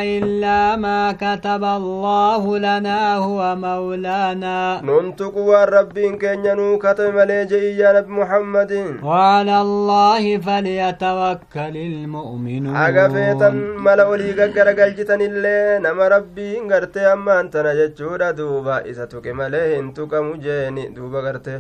إلا 0.04 0.76
ما 0.76 1.12
كتب 1.12 1.64
الله 1.64 2.58
لنا 2.58 3.16
هو 3.18 3.56
مولانا 3.56 4.80
nuntuqu 4.88 5.44
waan 5.50 5.68
rabbiin 5.70 6.18
keenya 6.24 6.56
nuu 6.56 6.78
katabe 6.80 7.12
malee 7.12 7.46
je'iyyaa 7.52 7.94
nabi 8.00 8.12
muhammadin 8.20 9.04
وعلى 9.04 9.62
الله 9.62 10.38
فليتوكل 10.40 11.76
المؤمنون 11.78 12.76
haga 12.76 13.10
feetan 13.10 13.56
mala 13.86 14.08
olii 14.08 14.34
gaggaragalchitanillee 14.40 15.80
nama 15.84 16.10
rabbiin 16.16 16.68
gartee 16.78 17.06
ammaan 17.12 17.50
tana 17.58 17.76
jechuudha 17.82 18.34
duuba 18.40 18.82
isa 18.94 19.08
tuqe 19.14 19.34
malee 19.44 19.66
hin 19.76 19.94
tuqamu 20.00 20.38
jeeni 20.48 20.90
duuba 20.96 21.22
gartee 21.30 21.60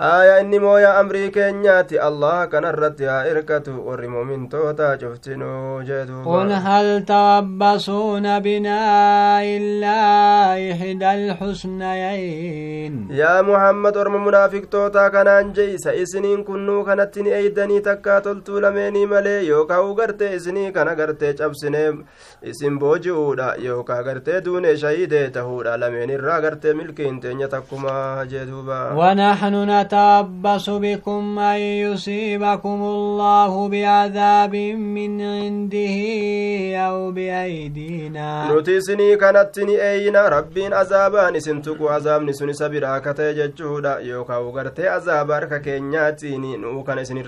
aya 0.00 0.40
inni 0.40 0.58
mooya 0.58 0.96
amrii 0.96 1.28
keenyaati 1.30 1.98
allah 2.00 2.48
kanarratti 2.52 3.04
haa 3.04 3.26
irkatu 3.30 3.72
warri 3.88 4.08
mumintoota 4.08 4.96
cuftinuu 4.96 5.80
قل 5.80 6.06
duuba 6.08 6.54
هل 6.56 7.04
تربصون 7.04 8.38
بنا 8.40 8.80
إلا 9.44 10.00
إحدى 10.72 11.10
الحسنيين 11.14 13.08
yaa 13.12 13.42
muhammad 13.42 13.96
orma 13.96 14.18
munaafiqtoota 14.18 15.10
kanaan 15.10 15.52
jeeysa 15.52 15.92
isiniin 15.92 16.44
kunnuu 16.44 16.84
kanatti 16.84 17.22
ni 17.22 17.30
eeydanii 17.30 17.80
takkaa 17.80 18.20
toltuu 18.20 18.60
lameenii 18.62 19.06
malee 19.06 19.44
yookaa 19.48 19.80
u 19.82 19.94
gartee 19.94 20.34
isinii 20.36 20.72
kana 20.72 20.94
gartee 20.94 21.32
cabsinee 21.34 21.92
isin 22.42 22.78
booji'uudha 22.78 23.54
yookaa 23.66 24.02
gartee 24.02 24.40
duune 24.44 24.76
shahiidee 24.76 25.28
tahuudha 25.36 25.76
lameen 25.80 26.10
irraa 26.16 26.40
gartee 26.40 26.74
milkiin 26.74 27.20
teenya 27.20 27.48
takkumaa 27.48 28.24
jee 28.24 28.46
نتربص 29.90 30.70
بكم 30.70 31.38
أن 31.38 31.60
يصيبكم 31.60 32.82
الله 32.82 33.68
بعذاب 33.68 34.54
من 34.54 35.20
عنده 35.20 35.96
أو 36.78 37.10
بأيدينا 37.12 38.50
isinii 38.70 39.16
kanatti 39.16 39.64
ni 39.64 39.74
eeyina 39.74 40.30
rabbiin 40.30 40.72
azaabaan 40.72 41.34
isin 41.34 41.62
tuqu 41.62 41.90
azaabni 41.90 42.34
sun 42.34 42.48
isa 42.50 42.68
biraa 42.68 43.00
katee 43.00 43.34
jechuudha 43.34 43.98
yookaa 44.00 44.40
u 44.40 44.52
gartee 44.52 44.88
azaaba 44.88 45.34
harka 45.34 45.58
keenyaatiin 45.58 46.60
nuu 46.60 46.84
kana 46.84 47.02
isin 47.02 47.18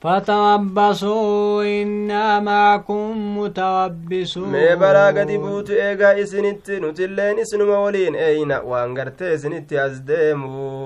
فتربصوا 0.00 1.64
إنا 1.82 2.40
معكم 2.40 3.38
متربصون. 3.38 4.52
مي 4.52 4.76
برا 4.76 5.06
قد 5.06 5.30
بوت 5.30 5.70
إيغا 5.70 6.22
إسنت 6.22 6.70
نتلين 6.70 7.38
إسن 7.38 7.62
مولين 7.62 8.14
أين 8.14 8.52
وانغرت 8.52 9.22
إسنت 9.22 9.72
أزدم 9.72 10.42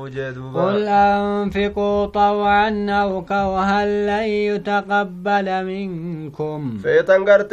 جدوبا 0.09 0.62
قل 0.62 0.87
أنفقوا 0.88 2.07
طوعا 2.07 2.87
أو 2.90 3.24
كوها 3.24 3.87
لن 3.87 4.29
يتقبل 4.29 5.64
منكم. 5.64 6.79
في 6.83 7.00
غرت 7.00 7.53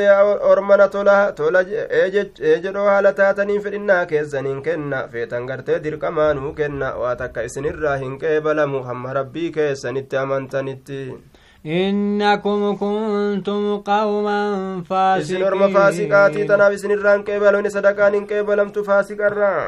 أرمنا 0.51 0.85
تولا 0.85 1.29
تولا 1.29 1.65
إيجروا 2.41 2.89
على 2.89 3.13
تاتنين 3.13 3.59
فرنا 3.59 4.03
كيزنين 4.03 4.61
كنا 4.61 5.07
في 5.07 5.23
غرت 5.23 5.69
دير 5.71 5.95
كمان 5.95 6.53
كنا 6.53 6.93
واتك 6.93 7.37
إسن 7.37 7.65
الراهن 7.65 8.17
كيبلا 8.17 8.65
محمد 8.65 9.17
ربي 9.17 9.49
كيسنت 9.49 10.13
أمنتنتين 10.13 11.30
إنكم 11.65 12.75
كنتم 12.75 13.77
قوما 13.77 14.41
فاسقين. 14.89 15.37
إسنور 15.37 15.55
مفاسقاتي 15.55 16.43
تنابي 16.43 16.77
سنران 16.77 17.23
كيبل 17.23 17.55
وني 17.55 17.69
صدقان 17.69 18.25
كيبل 18.25 18.57
لم 18.57 18.69
تفاسق 18.69 19.17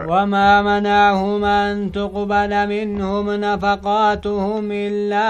وما 0.09 0.61
منعهم 0.61 1.45
أن 1.45 1.91
تقبل 1.91 2.67
منهم 2.67 3.31
نفقاتهم 3.31 4.71
إلا 4.71 5.29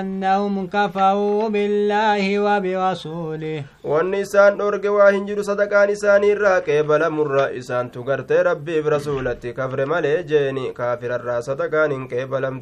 أنهم 0.00 0.66
كفروا 0.66 1.48
بالله 1.48 2.38
وبرسوله. 2.38 3.62
والنسان 3.84 4.56
نورك 4.56 4.84
واهنجر 4.84 5.42
صدقان 5.42 5.90
إسان 5.90 6.24
الرأي 6.24 6.60
كيبل 6.60 7.10
مر 7.10 7.58
إسان 7.58 7.90
تقرت 7.90 8.32
ربي 8.32 8.82
برسولتي. 8.82 9.52
كفر 9.52 9.86
مالي 9.86 10.22
جيني 10.22 10.72
كافر 10.72 11.14
الرأي 11.14 11.42
صدقان 11.42 12.08
كيبل 12.08 12.42
لم 12.42 12.60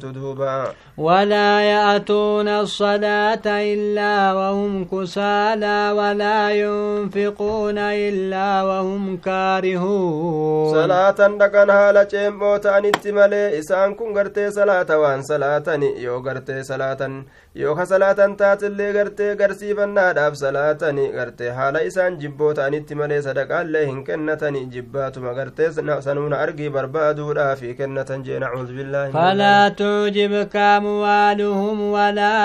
ولا 0.97 1.61
يأتون 1.61 2.47
الصدقان 2.47 3.18
إلا 3.47 4.33
وهم 4.33 4.85
كسالى 4.85 5.79
ولا 5.99 6.39
ينفقون 6.51 7.77
إلا 7.77 8.63
وهم 8.63 9.17
كارهون. 9.17 10.71
صلاة 10.73 11.19
دقنها 11.41 11.91
لجيم 11.91 12.39
بوتا 12.39 12.79
نتمالي 12.79 13.59
إسان 13.59 13.95
غرتي 14.15 14.51
صلاة 14.51 14.89
وان 14.97 15.21
صلاة 15.21 15.67
يو 16.05 16.15
غرتي 16.25 16.63
صلاة 16.63 17.23
yooka 17.55 17.85
salaatan 17.89 18.35
taatillee 18.39 18.91
gartee 18.93 19.35
garsiifannaadhaaf 19.35 20.35
salaatani 20.41 21.05
gartee 21.15 21.49
haala 21.59 21.79
isaan 21.89 22.17
jibboo 22.21 22.49
ta'anitti 22.59 22.95
malee 22.99 23.21
sadaqaallee 23.27 23.81
hin 23.87 24.03
kennatani 24.09 24.61
jibbaatuma 24.75 25.33
gartee 25.39 25.69
sanuuna 26.07 26.39
argii 26.45 26.69
barbaaduudhaafi 26.75 27.73
kennatan 27.79 28.23
jee 28.27 28.39
nacuudu 28.43 28.73
billaahi 28.77 29.11
فلا 29.13 29.69
تعجبك 29.69 30.55
أموالهم 30.55 31.81
ولا 31.91 32.35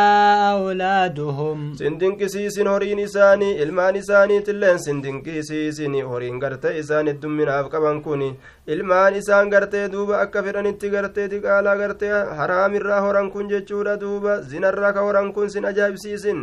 أولادهم 0.57 1.77
sindinqisiisin 1.83 2.67
horiin 2.73 2.99
isaanii 2.99 3.53
ilmaan 3.67 3.97
isaaniitilleen 3.97 4.79
sindinqisiisin 4.87 5.95
horiin 6.11 6.41
gartee 6.41 6.79
isaan 6.79 7.07
heddumminaaf 7.13 7.71
qaban 7.77 8.03
kun 8.03 8.25
ilmaan 8.67 9.15
isaan 9.21 9.51
gartee 9.51 9.85
duuba 9.93 10.19
akka 10.25 10.43
fedhanitti 10.43 10.91
gartee 10.97 11.31
diqaalaa 11.31 11.77
gartee 11.77 12.13
haraamirraa 12.41 13.01
horan 13.07 13.31
kun 13.31 13.49
jechuudha 13.55 14.01
duuba 14.01 14.41
zinarraa 14.51 14.93
ka 14.99 15.01
horan 15.09 15.33
kun 15.39 15.49
sin 15.57 15.65
ajaa'ibsiisin 15.73 16.41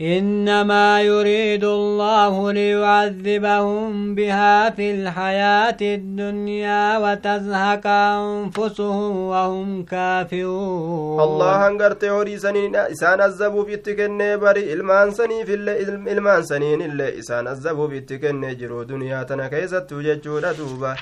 إنما 0.00 1.02
يريد 1.02 1.64
الله 1.64 2.52
ليعذبهم 2.52 4.14
بها 4.14 4.70
في 4.70 4.86
الحياة 4.94 5.80
الدنيا 5.82 6.98
وتزهق 7.02 7.86
أنفسهم 7.86 9.16
وهم 9.32 9.84
كافرون 9.84 11.18
allahan 11.20 11.78
gartee 11.78 12.08
horii 12.14 12.38
saniin 12.38 12.76
isaan 12.94 13.20
azzabuuf 13.26 13.68
itti 13.76 13.96
kennee 13.96 14.36
bari 14.40 14.62
ilmaan 14.74 15.10
saniifillee 15.18 15.76
ilmaan 16.14 16.42
saniinillee 16.50 17.12
isaan 17.22 17.46
azzabuuf 17.46 17.92
itti 17.92 18.20
kennee 18.20 18.54
jiru 18.54 18.84
duniyaa 18.88 19.24
tana 19.24 19.48
keessattuu 19.50 20.02
jechuudha 20.08 20.54
duuba 20.58 20.94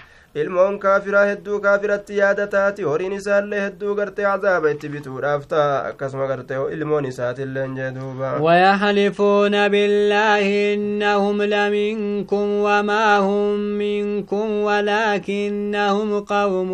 ilmoon 0.42 0.79
kaafiraa 0.79 1.25
hedduu 1.31 1.59
kaafiratti 1.66 2.18
yaada 2.18 2.46
taati 2.55 2.83
horiin 2.90 3.12
isaallee 3.18 3.61
hedduu 3.64 3.94
gartee 4.01 4.25
cazaaba 4.27 4.70
itti 4.75 4.88
bituudhaaf 4.94 5.46
ta'a 5.53 5.77
akkasuma 5.90 6.27
gartee 6.33 6.59
ilmoon 6.77 7.05
isaatilleen 7.12 7.77
jee 7.79 7.90
duuba 7.99 8.33
ويحلفون 8.40 9.68
بالله 9.68 10.46
إنهم 10.75 11.42
لمنكم 11.42 12.46
وما 12.66 13.18
هم 13.18 13.55
منكم 13.79 14.51
ولكنهم 14.68 16.20
قوم 16.20 16.70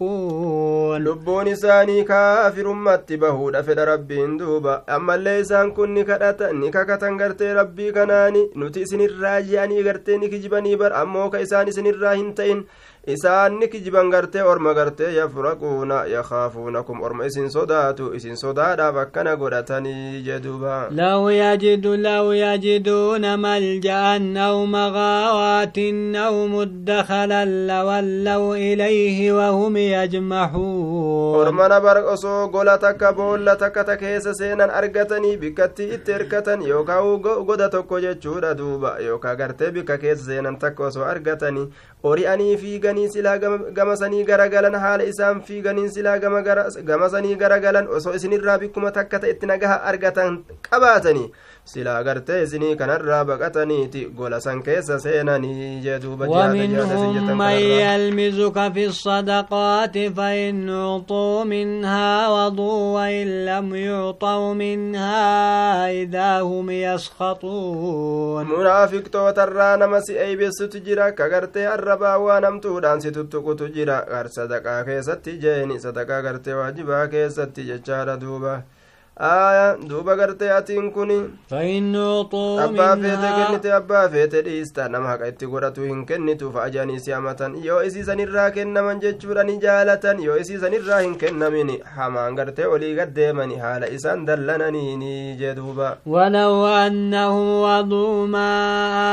يفرقون 0.00 1.04
lubbuun 1.04 1.46
isaanii 1.48 2.04
kaafirummatti 2.04 3.16
bahuudha 3.16 3.62
fedha 3.62 3.84
rabbiin 3.84 4.38
duuba 4.38 4.82
ammallee 4.86 5.40
isaan 5.40 5.72
kun 5.72 5.90
ni 5.94 6.04
kadhata 6.04 6.52
ni 6.52 6.70
kakatan 6.70 7.16
gartee 7.18 7.52
rabbii 7.54 7.92
kanaani 7.92 8.42
nuti 8.62 8.80
isinirraa 8.86 9.40
ji'anii 9.48 9.82
gartee 9.88 10.18
ni 10.18 10.28
kijibanii 10.28 10.76
bar 10.76 10.92
ammoo 11.02 11.28
ka 11.30 11.40
isaan 11.46 11.68
isinirraa 11.72 12.14
hin 12.50 12.64
ta'in 13.06 13.14
isaan 13.14 13.58
ni 13.58 13.68
kijiban 13.68 14.10
gartee 14.10 14.42
orma 14.42 14.74
gartee 14.74 15.14
yafraquuna 15.14 16.04
yakaafuunakum 16.06 17.02
orma 17.02 17.24
isin 17.26 17.48
sodaatu 17.50 18.14
isin 18.14 18.36
sodaadhaaf 18.36 18.96
akkana 18.96 19.36
godhatanii 19.36 20.22
jeduuba 20.22 20.88
لو 20.90 21.28
يجد 21.28 21.86
لو 21.86 22.32
يجدون 22.32 23.38
ملجأ 23.38 24.20
أو 24.36 24.66
مغاوات 24.66 25.78
أو 26.16 26.46
مدخلا 26.46 27.44
لولوا 27.44 28.56
إليه 28.56 29.32
وهم 29.32 29.76
يجمحون 29.76 31.40
ormana 31.40 31.80
bar 31.80 32.04
osoo 32.04 32.48
gola 32.48 32.78
takka 32.78 33.12
boolla 33.12 33.56
takka 33.56 33.84
ta 33.84 33.96
keessa 33.96 34.34
seenan 34.34 34.70
argatanii 34.70 35.36
bikkatti 35.36 35.84
itti 35.94 36.12
erkatan 36.12 36.62
yookaa 36.62 37.00
goda 37.46 37.68
tokko 37.68 38.00
jechuudha 38.00 38.54
duuba 38.54 38.98
yookaa 39.00 39.34
gartee 39.36 39.70
bikka 39.70 39.98
keessa 39.98 40.24
seenan 40.24 40.58
takka 40.58 40.84
osoo 40.84 41.04
argatanii 41.04 41.68
ori'anii 42.02 42.56
fiiganii 42.90 43.08
silaa 43.12 43.38
gama 43.72 43.96
sanii 43.96 44.24
garagalan 44.24 44.74
haala 44.74 45.04
isaan 45.04 45.40
fiiganiin 45.42 45.90
silaa 45.90 46.18
gama 46.18 47.08
sanii 47.10 47.36
garagalan 47.36 47.88
osoo 47.88 48.14
isinirraa 48.14 48.58
bikkuma 48.58 48.90
takka 48.90 49.18
ta 49.20 49.28
itti 49.28 49.46
nagaha 49.46 49.76
argatan 49.90 50.38
qabaatanii 50.70 51.30
silaa 51.72 52.02
gartee 52.02 52.42
isinii 52.42 52.76
kanarraa 52.76 53.24
baqataniiti. 53.24 54.04
Gola 54.18 54.40
san 54.40 54.62
keessa 54.62 54.98
seenanii 54.98 55.80
jeduuba 55.84 56.26
ومنهم 56.30 57.38
من 57.38 57.50
يلمزك 57.50 58.72
في 58.72 58.86
الصدقات 58.86 59.98
فإن 59.98 60.68
أعطوا 60.70 61.44
منها 61.44 62.28
وضوا 62.28 62.94
وإن 62.94 63.46
لم 63.46 63.74
يعطوا 63.74 64.54
منها 64.54 65.90
إذا 65.90 66.40
هم 66.40 66.70
يسخطون. 66.70 68.44
منافق 68.46 69.02
توترى 69.12 69.76
نمسي 69.76 70.20
أي 70.20 70.36
بست 70.36 70.76
جرا 70.76 71.10
كغرتي 71.10 71.74
الربا 71.74 72.14
ونمتودان 72.16 73.00
ستتقت 73.00 73.62
جرا 73.62 74.06
غر 74.10 74.26
صدقا 74.26 74.82
كيستي 74.82 75.32
جيني 75.36 75.78
صدقا 75.78 76.20
غرتي 76.20 76.54
واجبا 76.54 77.04
ججار 77.58 78.14
دوبا 78.14 78.62
aya 79.28 79.76
duuba 79.88 80.16
gartee 80.16 80.50
atiin 80.58 80.86
kun 80.92 81.10
abbaa 82.64 82.96
feete 83.02 83.28
kennite 83.36 83.72
abbaa 83.78 84.08
feete 84.12 84.42
dhiista 84.46 84.88
nama 84.88 85.08
haqa 85.12 85.28
itti 85.32 85.46
godhatu 85.54 85.82
hin 85.88 86.06
kennitu 86.10 86.48
fa'ajanii 86.54 87.00
si 87.06 87.10
hamatan 87.16 87.56
yoo 87.66 87.82
isiisanirraa 87.88 88.50
kennaman 88.56 89.00
jechuudha 89.02 89.44
ni 89.44 89.58
jaalatan 89.64 90.22
yoo 90.26 90.36
isiisanirraa 90.44 91.00
hin 91.04 91.14
kennamin 91.24 91.74
hamaan 91.98 92.34
gartee 92.40 92.66
olii 92.76 92.94
gaddeemani 93.00 93.56
haala 93.64 93.86
isaan 93.98 94.24
dallananiini 94.30 95.36
jee 95.42 95.54
duuba 95.60 95.90
ولو 96.06 96.66
أنهم 96.66 97.48
وضوا 97.62 98.26
ما 98.26 98.52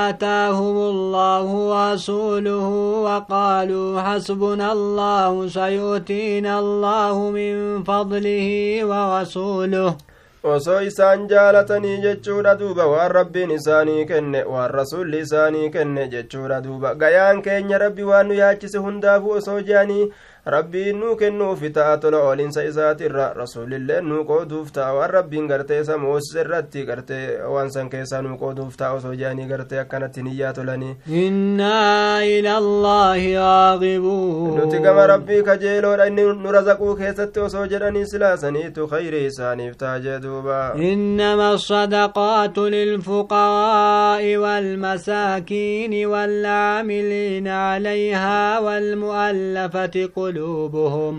آتاهم 0.10 0.78
الله 0.78 1.46
ورسوله 1.74 2.68
وقالوا 3.08 4.02
حسبنا 4.02 4.72
الله 4.72 5.48
سيؤتينا 5.48 6.60
الله 6.60 7.30
من 7.38 7.84
فضله 7.84 8.48
ورسوله 8.92 9.97
osoo 10.44 10.82
isaan 10.82 11.28
jaalatanii 11.28 11.98
jechuudha 12.02 12.56
duuba 12.60 12.86
waan 12.88 13.12
rabbiin 13.12 13.52
isaanii 13.52 14.06
kenne 14.06 14.44
waan 14.44 14.72
rasulli 14.72 15.20
isaanii 15.20 15.70
kenne 15.70 16.08
jechuudha 16.08 16.62
duuba 16.62 16.96
gayaan 16.96 17.42
keenya 17.42 17.78
rabbi 17.78 18.04
waan 18.04 18.28
nu 18.28 18.34
yaachise 18.34 18.78
hundaafu 18.78 19.30
osoo 19.40 19.62
jeanii 19.62 20.12
rabbiin 20.56 21.00
nuu 21.00 21.16
kennuufi 21.22 21.70
ta'a 21.78 21.98
tola 22.04 22.18
oolinsa 22.28 22.64
isaatirra 22.70 23.26
rasuulillee 23.40 24.02
nuu 24.10 24.24
qooduuf 24.30 24.72
ta'a 24.78 24.94
waan 24.98 25.10
rabbiin 25.16 25.48
gartee 25.52 25.80
isa 25.82 25.98
moosise 26.04 26.40
irratti 26.44 26.86
gartee 26.90 27.24
waan 27.56 27.72
san 27.76 27.90
keessaa 27.94 28.22
nuu 28.28 28.38
qooduuf 28.44 28.78
ta'a 28.82 28.92
osoo 29.00 29.14
jeanii 29.22 29.48
gartee 29.52 29.80
akkanatti 29.84 30.24
niyyaa 30.28 30.54
tolanii 30.60 30.94
innaa 31.24 32.22
ila 32.36 32.56
allaahi 32.64 33.34
raagibuun 33.36 34.56
nuti 34.60 34.80
gama 34.88 35.08
rabbii 35.14 35.42
kajeeloodha 35.50 36.08
inni 36.14 36.26
nu 36.44 36.52
razaquu 36.58 36.96
keessatti 37.02 37.40
osoo 37.48 37.66
jedhanii 37.76 38.06
silaasaniitu 38.14 38.88
khayrii 38.94 39.26
isaaniif 39.32 39.78
ta'a 39.84 40.00
jee 40.08 40.20
duuba 40.28 40.58
إنما 40.78 41.54
الصدقات 41.54 42.58
للفقراء 42.58 44.38
والمساكين 44.38 46.06
والعاملين 46.06 47.48
عليها 47.48 48.60
والمؤلفة 48.60 49.96
قلوبهم 50.16 50.37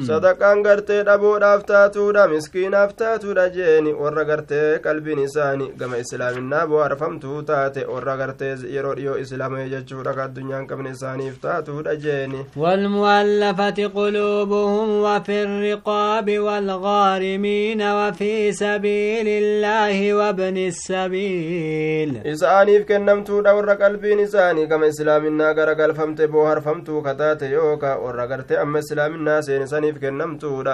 sadaqaan 0.08 0.62
gartee 0.66 1.00
dhabuudhaaf 1.08 1.64
taatuudha 1.70 2.26
miskiinaaf 2.34 2.94
taatuudha 3.02 3.44
jeeni 3.56 3.92
warra 4.02 4.24
gartee 4.30 4.78
qalbiin 4.86 5.22
isaanii 5.24 5.70
gama 5.82 5.96
islaaminaa 6.04 6.66
bohaarfamtuu 6.72 7.42
taate 7.50 7.84
warra 7.92 8.16
gartee 8.22 8.52
yeroo 8.76 8.94
dhiyoo 9.00 9.16
islaamee 9.24 9.66
jechuudha 9.74 10.14
ka 10.18 10.24
addunyaan 10.28 10.66
qabne 10.72 10.90
isaaniif 10.96 11.40
taatuudha 11.46 11.96
jeeni 12.06 12.44
والمؤلفة 12.56 13.86
قلوبهم 13.94 14.88
وفي 15.02 15.42
الرقاب 15.42 16.38
والغارمين 16.38 17.82
وفي 17.82 18.52
سبيل 18.52 19.28
الله 19.28 20.14
وابن 20.14 20.56
السبيل 20.72 22.10
isaaniif 22.32 22.84
kennamtuudha 22.90 23.54
warra 23.58 23.76
qalbiin 23.82 24.20
isaanii 24.26 24.66
gama 24.66 24.86
islaaminaa 24.92 25.52
garagalfamte 25.58 26.26
bohaarfamtuu 26.34 27.02
kataate 27.02 27.50
yooka 27.50 27.96
warra 28.04 28.26
gartee 28.32 28.58
amma 28.64 28.78
islaaminaa 28.98 29.42
seenisaniif 29.42 29.98
kennamtuudha 30.00 30.72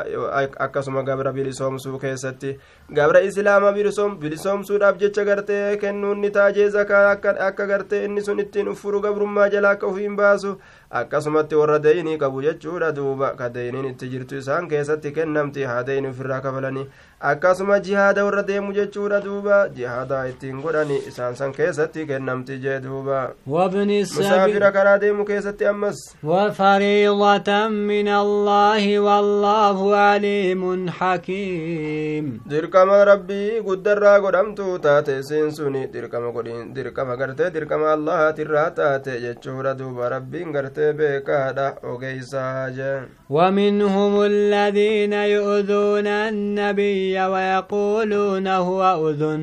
akkasuma 0.67 1.03
gabra 1.03 1.33
bilisoomsuu 1.33 1.99
keessatti 1.99 2.53
gabra 2.93 3.21
islaama 3.23 3.73
bilisoomsuudhaaf 3.73 4.99
jecha 5.01 5.25
gartee 5.25 5.77
kennuun 5.77 6.21
ni 6.21 6.31
taajee 6.31 6.69
zakaa 6.69 7.11
akka 7.49 7.67
gartee 7.67 8.05
inni 8.05 8.23
sun 8.23 8.41
ittiin 8.41 8.69
uffuru 8.69 9.01
gabrummaa 9.01 9.49
jalaa 9.49 9.71
akka 9.77 9.87
ufiin 9.87 10.17
baasu 10.17 10.53
akkasumatti 10.91 11.55
warra 11.61 11.79
deeyinii 11.87 12.19
qabu 12.19 12.43
jechuudha 12.43 12.93
duuba 12.97 13.31
ka 13.39 13.49
deeyiniin 13.55 13.89
itti 13.93 14.09
jirtu 14.13 14.37
isaan 14.43 14.69
keessatti 14.69 15.13
kennamti 15.13 15.63
haa 15.71 15.83
deeyini 15.87 16.09
ofirraa 16.09 16.41
kafalanii 16.41 16.87
akkasuma 17.31 17.79
jihaada 17.81 18.25
warra 18.25 18.43
deemu 18.51 18.73
jechuudha 18.79 19.21
duuba 19.25 19.59
jihaada 19.79 20.21
ittiin 20.29 20.61
godhani 20.63 20.99
isaan 21.09 21.37
san 21.41 21.53
keessatti 21.59 22.07
kennamti 22.07 22.59
jee 22.67 22.79
duuba 22.87 23.23
musaafira 23.47 24.71
karaa 24.73 24.99
deemu 25.07 25.25
keessatti 25.25 25.67
ammas 25.73 26.05
وفريضة 26.25 27.69
من 27.69 28.09
الله 28.09 28.99
والله 29.01 29.97
عليم 29.97 30.91
حكيم 30.91 32.41
dirqama 32.75 33.07
rabbii 33.07 33.61
guddarraa 33.63 34.19
godhamtu 34.19 34.65
taate 34.83 35.19
isiin 35.21 35.51
suni 35.57 35.83
dirqama 35.93 36.31
godhin 36.37 36.75
dirqama 36.75 37.15
gartee 37.21 37.51
dirqama 37.55 37.93
allahaatirraa 37.97 38.71
taate 38.79 39.13
jechuudha 39.25 39.75
duuba 39.79 40.09
rabbiin 40.15 40.51
gartee 40.57 40.93
beekaadha 40.99 41.67
ogeeysaa 41.93 42.71
jee 42.79 43.07
ومنهم 43.31 44.23
الذين 44.23 45.13
يؤذون 45.13 46.07
النبي 46.07 47.21
ويقولون 47.21 48.47
هو 48.49 49.11
أذن 49.11 49.43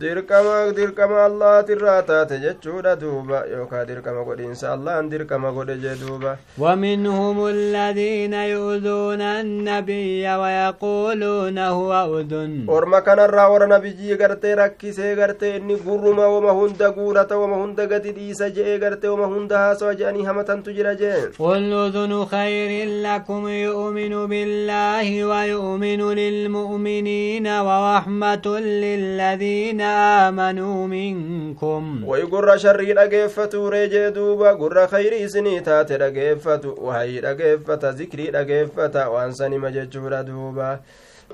dirqama 0.00 0.56
dirqama 0.78 1.16
allahaatirraa 1.28 2.02
taate 2.08 2.34
jechuudha 2.42 2.92
duuba 3.00 3.38
yookaa 3.52 3.84
dirqama 3.88 4.22
godhiinsa 4.28 4.66
allahan 4.74 5.08
dirqama 5.12 5.50
godhe 5.56 5.74
jee 5.84 5.94
duuba 6.02 6.36
ومنهم 6.58 7.46
الذين 7.46 8.34
يؤذون 8.34 9.20
النبي 9.20 10.22
ويقولون 10.40 11.58
هو 11.58 11.90
أذن 12.20 12.66
orma 12.68 13.00
kanarraa 13.02 13.48
warra 13.52 13.66
nabiyyii 13.66 14.16
gartee 14.22 14.54
rakkisee 14.60 15.14
gartee 15.16 15.56
inni 15.56 15.76
gurruma 15.86 16.28
wama 16.34 16.52
hunda 16.58 16.90
guurata 16.90 17.38
wama 17.42 17.56
hunda 17.62 17.86
gadi 17.86 18.12
dhiisa 18.12 18.50
je'ee 18.50 18.78
gartee 18.78 19.08
wama 19.14 19.26
hunda 19.34 19.58
haasawa 19.64 19.94
je'anii 19.94 20.24
hamatantu 20.30 20.72
jira 20.78 20.94
jee 20.94 21.18
قل 21.38 21.72
أذن 21.72 22.24
خير 22.24 22.70
لكم 23.02 23.48
يؤمن 23.48 24.14
بالله 24.26 25.24
ويؤمن 25.24 26.00
للمؤمنين 26.22 27.46
ورحمة 27.68 28.46
للذين 28.84 29.87
آمنوا 30.28 30.86
منكم. 30.86 32.04
ويقر 32.06 32.56
شر 32.56 32.80
رجفة 32.80 33.68
رجد 33.68 34.18
وقر 34.18 34.86
خير 34.86 35.26
سنيتا 35.26 35.82
رجفة 35.82 36.74
وهي 36.78 37.20
رجفة 37.20 37.90
ذكر 37.90 38.34
رجفة 38.34 39.08
وأنسني 39.08 39.58
مجد 39.58 39.90
دوبا 40.22 40.80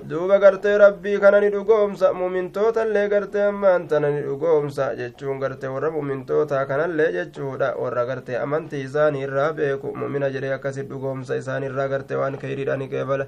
duuba 0.02 0.38
gartee 0.38 0.78
rabbii 0.78 1.18
kana 1.20 1.40
ni 1.40 1.48
dhugoomsa 1.50 2.12
mumintootallee 2.12 3.08
gartee 3.08 3.42
ammaan 3.48 3.86
tana 3.88 4.10
ni 4.10 4.20
dhugoomsa 4.26 4.94
jechuun 4.96 5.38
gartee 5.40 5.68
warra 5.74 5.90
mumintoota 5.90 6.64
kanallee 6.66 7.12
jechuudha 7.12 7.68
warra 7.82 8.04
gartee 8.06 8.36
amantii 8.36 8.82
isaanii 8.88 9.22
irraa 9.26 9.52
beeku 9.52 9.94
mumina 9.96 10.30
jedhee 10.34 10.52
akkasit 10.56 10.88
dhugoomsa 10.90 11.36
isaan 11.42 11.62
irraa 11.68 11.88
gartee 11.88 12.16
waan 12.20 12.36
kayriidha 12.42 12.76
ni 12.76 12.88
qeebala 12.88 13.26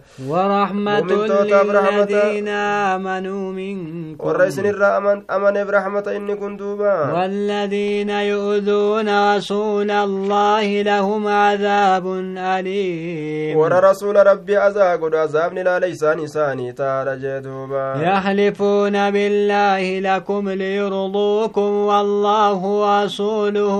warra 4.27 4.47
isin 4.49 4.65
irraa 4.73 4.97
amaneef 5.29 5.69
rahmata 5.79 6.15
inni 6.19 6.37
kun 6.37 6.57
duuba 6.59 6.93
والذين 7.17 8.11
يؤذون 8.11 9.09
رسول 9.37 9.91
الله 9.91 10.83
لهم 10.83 11.27
عذاب 11.29 12.07
أليم 12.57 13.57
ورى 13.59 13.79
رسول 13.81 14.17
ربي 14.27 14.59
أزاق 14.69 15.01
عذاب 15.15 15.55
لا 15.55 15.79
ليسان 15.79 16.27
إساني 16.61 17.17
جدوبا 17.23 17.87
يحلفون 18.03 19.11
بالله 19.11 20.01
لكم 20.01 20.51
ليرضوكم 20.51 21.71
والله 21.91 22.61
ورسوله 22.65 23.79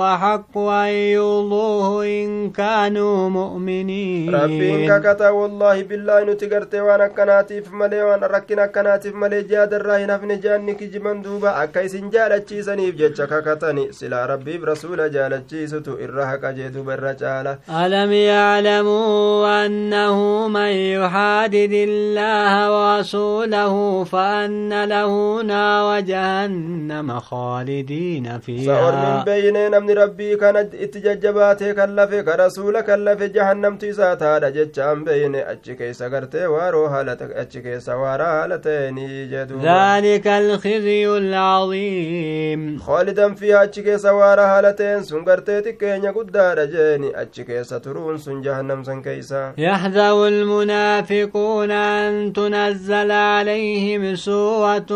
وحق 0.00 0.58
أن 0.58 0.88
يرضوه 1.16 2.04
إن 2.04 2.50
كانوا 2.50 3.28
مؤمنين. 3.28 4.34
ربي 4.34 4.86
ككتا 4.88 5.30
والله 5.30 5.82
بالله 5.82 6.24
نتقرت 6.24 6.74
وأنا 6.74 7.06
كناتيف 7.06 7.72
ملي 7.72 8.02
وانا 8.02 8.26
ركنا 8.26 8.66
كناتيف 8.66 9.14
ملي 9.14 9.42
جاد 9.42 9.74
الراهن 9.74 10.10
افن 10.10 10.40
جانك 10.40 10.82
جمن 10.82 11.22
دوبا 11.22 11.62
أكيس 11.62 11.96
جالتشيسنيف 11.96 12.94
جتش 12.96 13.20
ككتني. 13.20 13.92
سلا 13.92 14.26
ربي 14.26 14.58
برسول 14.58 15.10
جالتشيسة 15.12 15.86
إرهك 16.04 16.44
جدوب 16.44 16.90
الرجالة 16.90 17.58
ألم 17.70 18.12
يعلموا 18.12 19.66
أنه 19.66 20.48
من 20.48 20.72
يحادد 20.96 21.72
الله 21.92 22.52
ورسوله 22.76 24.04
فأن 24.04 24.84
له 24.84 25.42
نار 25.42 26.00
جهنم 26.00 27.20
خالدين 27.20 28.38
فيها. 28.38 28.66
سأر 28.66 28.94
من 28.94 29.24
بين 29.24 29.70
نمن 29.70 29.90
ربي 29.90 30.36
كانت 30.36 30.74
اتججباتي 30.74 31.74
كلف 31.74 32.14
كرسول 32.14 32.80
كلف 32.80 33.22
جهنم 33.22 33.76
تيسات 33.76 34.22
هذا 34.22 34.48
جتشان 34.48 35.04
بين. 35.04 35.34
أجكي 35.34 35.92
سقرتي 35.92 36.46
وارو 36.46 36.86
هالتك 36.86 37.30
أجكي 37.30 37.80
سوارا 37.80 38.44
هالتيني 38.44 39.26
جدو 39.26 39.58
ذلك 39.58 40.26
الخزي 40.26 41.08
العظيم. 41.08 42.78
خالدا 42.78 43.34
فيها 43.34 43.62
أجكي 43.62 43.98
سوارا 43.98 44.42
هالتين 44.42 45.02
سنقرتي 45.02 45.60
تكينيا 45.60 46.10
قدار 46.10 46.64
جيني. 46.64 47.20
أجكي 47.20 47.64
سترون 47.64 48.18
سن 48.18 48.40
جهنم 48.40 48.84
سن 48.84 49.02
كيسا. 49.02 49.52
يحذر 49.58 50.28
المنافقون 50.28 51.70
أن 51.82 52.32
تنزل 52.32 53.10
عليهم 53.10 54.14
سورة 54.14 54.90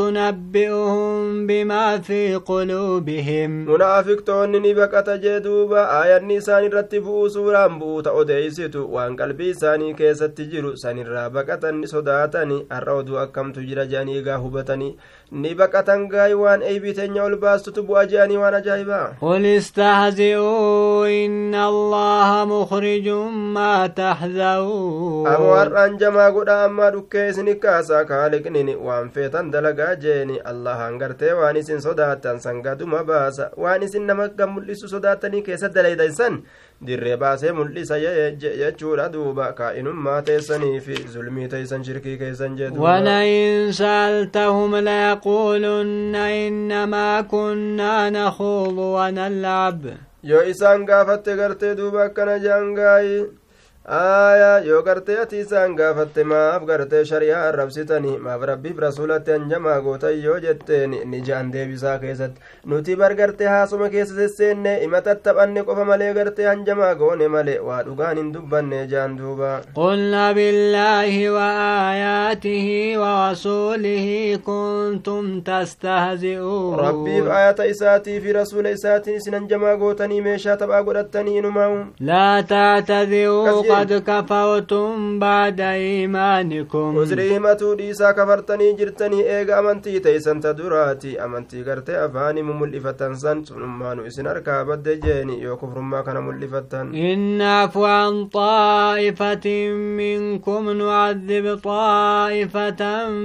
تنبئهم 0.00 1.46
بما 1.46 1.98
في 1.98 2.34
قلوبهم. 2.34 3.50
منافق 3.72 4.20
توني 4.26 4.74
بكت 4.74 5.10
جدوبا 5.10 6.02
آية 6.02 6.18
نيسان 6.18 6.64
رتبوا 6.72 7.28
سورة 7.28 7.66
بوتا 7.66 8.20
أديستو 8.20 8.86
وان 8.94 9.16
قلبي 9.16 9.52
ساني 9.54 9.94
كيست 9.94 10.24
تجرو 10.24 10.74
ساني 10.76 11.02
رابكة 11.02 11.84
صداتني 11.84 12.66
الرود 12.72 13.10
أكم 13.10 13.52
تجرى 13.52 13.86
جاني 13.86 14.22
غاهبتني 14.22 14.96
ni 15.28 15.52
baqatan 15.52 16.08
gaay 16.08 16.32
waan 16.32 16.62
eeybii 16.64 16.96
teenya 16.96 17.24
ol 17.28 17.36
baastutu 17.36 17.82
bu'a 17.88 18.08
je'anii 18.08 18.40
waan 18.40 18.54
ajaa'ibaa 18.58 19.20
قل 19.20 19.44
استهزئوا 19.46 21.06
إن 21.06 21.54
الله 21.54 22.44
مخرج 22.44 23.08
ما 23.54 23.86
تحذرون. 23.86 25.26
أمو 25.26 25.54
har'aan 25.54 25.98
namaa 26.18 26.30
godha 26.34 26.64
ammaa 26.64 26.90
dhukkee 26.90 27.28
isinit 27.30 27.58
kaasaa 27.62 28.04
kaaliqnin 28.04 28.70
waan 28.86 29.10
feetan 29.10 29.50
dalagaa 29.52 29.94
jeeni. 30.04 30.40
Allahan 30.52 30.98
gartee 30.98 31.32
waan 31.40 31.56
isin 31.56 31.80
sodaattan 31.82 32.40
sangaduma 32.40 33.04
baasa. 33.04 33.50
Waan 33.56 33.82
isin 33.82 34.06
nama 34.06 34.28
kan 34.28 34.50
mul'isu 34.50 34.88
sodaattanii 34.88 35.42
keessa 35.42 35.68
dalaydaysan 35.74 36.40
dirree 36.86 37.16
baasee 37.16 37.52
mul'isa 37.52 37.98
jechuudha 38.42 39.08
duuba. 39.12 39.52
Kaa'inummaa 39.52 40.22
teessanii 40.22 40.80
fi 40.80 40.96
zulmii 41.14 41.48
teessan 41.48 41.84
shirkii 41.84 42.18
keessan 42.18 42.56
jeewalain 42.58 43.72
saaltahum 43.72 44.74
layaquulunna 44.90 46.28
innamaa 46.44 47.22
kunnaa 47.22 48.10
nahuudu 48.10 48.92
wanallab 48.94 49.86
yoo 50.22 50.42
isaan 50.42 50.84
gaafatte 50.86 51.36
gartee 51.36 51.74
duuba 51.76 52.02
akkana 52.10 52.38
jaangaayi 52.38 53.20
aayaa 53.96 54.58
yoo 54.68 54.82
gartee 54.86 55.14
ati 55.20 55.38
isaan 55.42 55.74
gaafatte 55.76 56.24
maaf 56.30 56.64
gartee 56.70 56.98
shari'aa 57.10 57.44
arrabsitanii 57.50 58.16
maaf 58.24 58.42
rabbiif 58.50 58.78
rasuulatti 58.84 59.30
hanjamaa 59.34 59.76
gootan 59.86 60.18
yoo 60.24 60.34
jetteen 60.44 60.96
ni 61.12 61.20
jaan 61.28 61.52
deebisaa 61.54 61.94
keessatti 62.02 62.40
nuti 62.72 62.96
bar 63.02 63.14
gartee 63.20 63.46
haasuma 63.52 63.88
keessa 63.94 64.14
sesseenne 64.18 64.74
ima 64.86 65.00
tattaphanne 65.06 65.62
qofa 65.70 65.84
malee 65.92 66.10
gartee 66.18 66.46
hanjamaa 66.50 66.90
goone 67.02 67.28
malee 67.36 67.56
waa 67.68 67.78
dhugaan 67.86 68.16
hin 68.22 68.28
dubbanne 68.34 68.82
jaan 68.92 69.16
duuba 69.22 69.52
قلنا 69.74 70.32
بالله 70.32 71.30
وآياته 71.30 72.68
ورسوله 73.02 74.06
كنتم 74.46 75.40
تستهزئون 75.40 76.76
rabbiif 76.84 77.30
ayata 77.38 77.66
isaatii 77.72 78.20
fi 78.20 78.32
rasuula 78.32 78.70
isaatiin 78.76 79.16
isin 79.16 79.34
hanjamaa 79.34 79.76
gootanii 79.76 80.20
meeshaa 80.28 80.56
taphaa 80.56 80.82
godhattanii 80.82 81.36
inumaa 81.38 81.86
لا 82.00 82.40
تعتذروا 82.40 83.44
قد 83.78 83.92
كفرتم 84.06 85.18
بعد 85.18 85.60
إيمانكم 85.60 87.04
himatuu 87.18 87.74
dhiisaa 87.78 88.12
kafartanii 88.14 88.72
jirtanii 88.78 89.22
eega 89.36 89.56
amantii 89.58 90.00
teeysan 90.00 90.40
ta 90.40 90.52
duraati 90.58 91.18
amantii 91.24 91.62
gartee 91.68 91.96
afaanii 92.04 92.42
mumul'ifatan 92.48 93.14
san 93.22 93.44
sunummaanu 93.44 94.06
isin 94.06 94.26
harkaa 94.26 94.64
badde 94.64 94.96
jeeni 95.04 95.42
yoo 95.42 95.56
kufrummaa 95.56 96.02
kana 96.02 96.20
mul'ifattan 96.20 96.94
إن 96.94 97.38
نعفو 97.38 97.84
عن 97.84 98.24
طائفة 98.26 99.46
منكم 100.00 100.70
نعذب 100.70 101.58
طائفة 101.64 102.82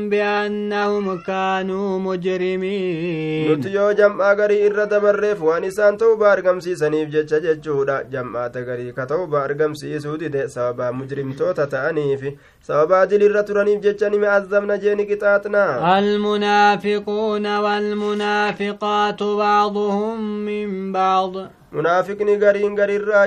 بأنهم 0.09 1.05
كانوا 1.27 1.99
مجرمين 1.99 3.47
nuti 3.49 3.73
yoo 3.75 3.93
jam'aa 3.93 4.35
garii 4.35 4.61
irra 4.67 4.85
dabarreef 4.85 5.41
waan 5.41 5.63
isaan 5.63 5.97
ta'uba 5.97 6.31
argamsiisaniif 6.31 7.09
jecha 7.15 7.39
jechuudha 7.39 8.03
jam'aata 8.13 8.61
garii 8.69 8.91
ka 8.93 9.05
dide 10.33 10.47
sababaa 10.55 10.91
mujrimtoota 10.99 11.65
ta'aniif 11.73 12.21
sababaa 12.67 13.05
dilirra 13.11 13.43
turaniif 13.49 13.81
jecha 13.85 14.09
nime 14.09 14.27
azabna 14.37 14.77
jeeni 14.83 15.05
qixaaxna 15.11 15.63
المنافقون 15.99 17.45
والمنافقات 17.57 19.23
بعضهم 19.23 20.45
من 20.45 20.91
بعض 20.93 21.33
munaafiqni 21.73 22.35
gariin 22.43 22.75
garirraa 22.79 23.25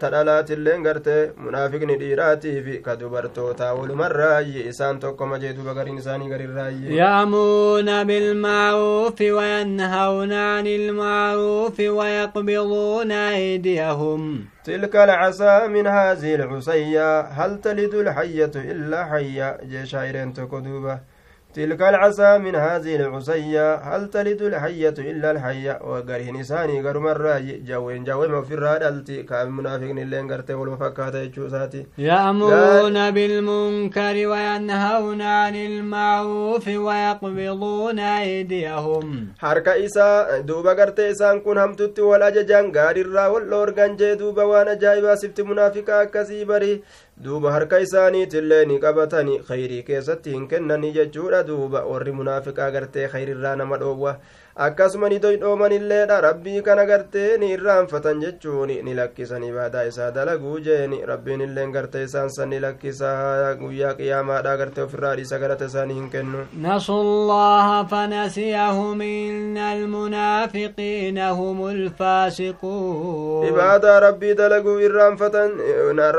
tadhalaatilleen 0.00 0.82
gartee 0.82 1.32
munaafiqni 1.44 1.96
dhiiraatiifi 2.02 2.78
ka 2.86 2.96
dubartootaa 3.00 3.74
walumarraayyi 3.78 4.66
isaan 4.70 4.98
tokkoma 5.04 5.38
jee 5.38 5.52
duba 5.58 5.74
gariin 5.74 5.98
isaanii 6.02 6.28
garirraayyi 6.28 6.96
يأمرون 6.98 8.04
بالمعروف 8.04 9.20
وينهون 9.20 10.32
عن 10.32 10.66
المعروف 10.66 11.80
ويقبضون 11.80 13.12
أيديهم 13.12 14.44
تلك 14.64 14.96
العصا 14.96 15.66
من 15.66 15.86
هذه 15.86 16.34
العصية 16.34 17.20
هل 17.20 17.60
تلد 17.60 17.94
الحية 17.94 18.54
إلا 18.56 19.04
حية 19.04 19.58
جي 19.70 19.86
شاعرين 19.86 20.32
تكدوبة 20.32 20.98
تلك 21.54 21.82
العصا 21.82 22.38
من 22.38 22.54
هذه 22.54 22.96
العصية 22.96 23.74
هل 23.74 24.10
تلد 24.10 24.42
الحية 24.42 24.94
إلا 24.98 25.30
الحية؟ 25.30 25.78
وقرين 25.82 26.36
إساني 26.40 26.82
قرم 26.86 27.06
الرأي 27.06 27.62
جوين 27.68 28.04
جوين 28.04 28.42
في 28.42 28.54
الرادلتي 28.54 29.22
كان 29.22 29.50
منافقين 29.50 29.98
اللي 29.98 30.20
انقرتي 30.20 30.54
والمفكات 30.54 31.14
يجوساتي 31.14 31.86
يأمرون 31.98 33.10
بالمنكر 33.10 34.16
وينهون 34.30 35.22
عن 35.22 35.56
المعروف 35.56 36.68
ويقبضون 36.68 37.98
أيديهم. 37.98 39.28
isaa 39.84 40.42
duuba 40.42 40.74
gartee 40.74 41.10
isaan 41.10 41.40
kun 41.44 41.58
hamtutti 41.58 42.02
wal 42.10 42.22
ajajaan 42.22 42.72
gaariirraa 42.76 43.28
wal 43.34 43.46
dhoorgan 43.52 43.96
jee 44.00 44.16
duuba 44.16 44.46
waan 44.52 44.68
ajaa'ibaa 44.74 45.16
sifti 45.22 45.42
munaafiqaa 45.50 46.00
akkasii 46.06 46.44
bari 46.44 46.72
duuba 47.22 47.52
harka 47.52 47.78
isaaniitillee 47.78 48.64
ni 48.66 48.78
qabatani 48.84 49.38
khayrii 49.48 49.82
keessatti 49.90 50.30
hin 50.36 50.48
kennani 50.48 50.92
jechuudha 50.96 51.42
duuba 51.50 51.84
warri 51.90 52.12
munaafiqaa 52.20 52.70
gartee 52.76 53.06
khayrirraa 53.12 53.54
nama 53.60 53.78
dhoowwa 53.82 54.16
akkasuma 54.56 55.08
ni 55.08 55.18
doydhooman 55.18 55.72
illeedha 55.72 56.20
rabbii 56.20 56.62
kana 56.62 56.84
gartee 56.86 57.38
ni 57.38 57.46
irraanfatan 57.54 58.20
jechuun 58.22 58.68
ni 58.86 58.94
lakkisan 58.94 59.42
ibaadaa 59.42 59.82
isaa 59.90 60.10
dalaguu 60.14 60.58
jeen 60.66 60.92
rabbiin 61.10 61.40
illeen 61.40 61.72
gartee 61.72 62.02
isaan 62.04 62.30
san 62.30 62.48
ni 62.50 62.60
lakkisa. 62.60 63.56
Guyyaa 63.60 63.94
qiyaamaadha 63.98 64.56
gartee 64.56 64.84
ofirraa 64.84 65.14
dhiisa 65.16 65.38
galata 65.38 65.64
isaanii 65.70 65.94
hin 65.94 66.10
kennu. 66.10 66.44
Nasu 66.66 66.98
llaha 67.30 67.84
fanasiyahum 67.90 69.00
inna 69.06 69.70
almunaafiqiina 69.70 71.30
hum 71.40 71.60
ulfaasiquun 71.70 73.46
ibaadaa 73.48 73.98
rabbii 74.06 74.34
dalaguu 74.42 74.78
irraanfatan 74.90 75.58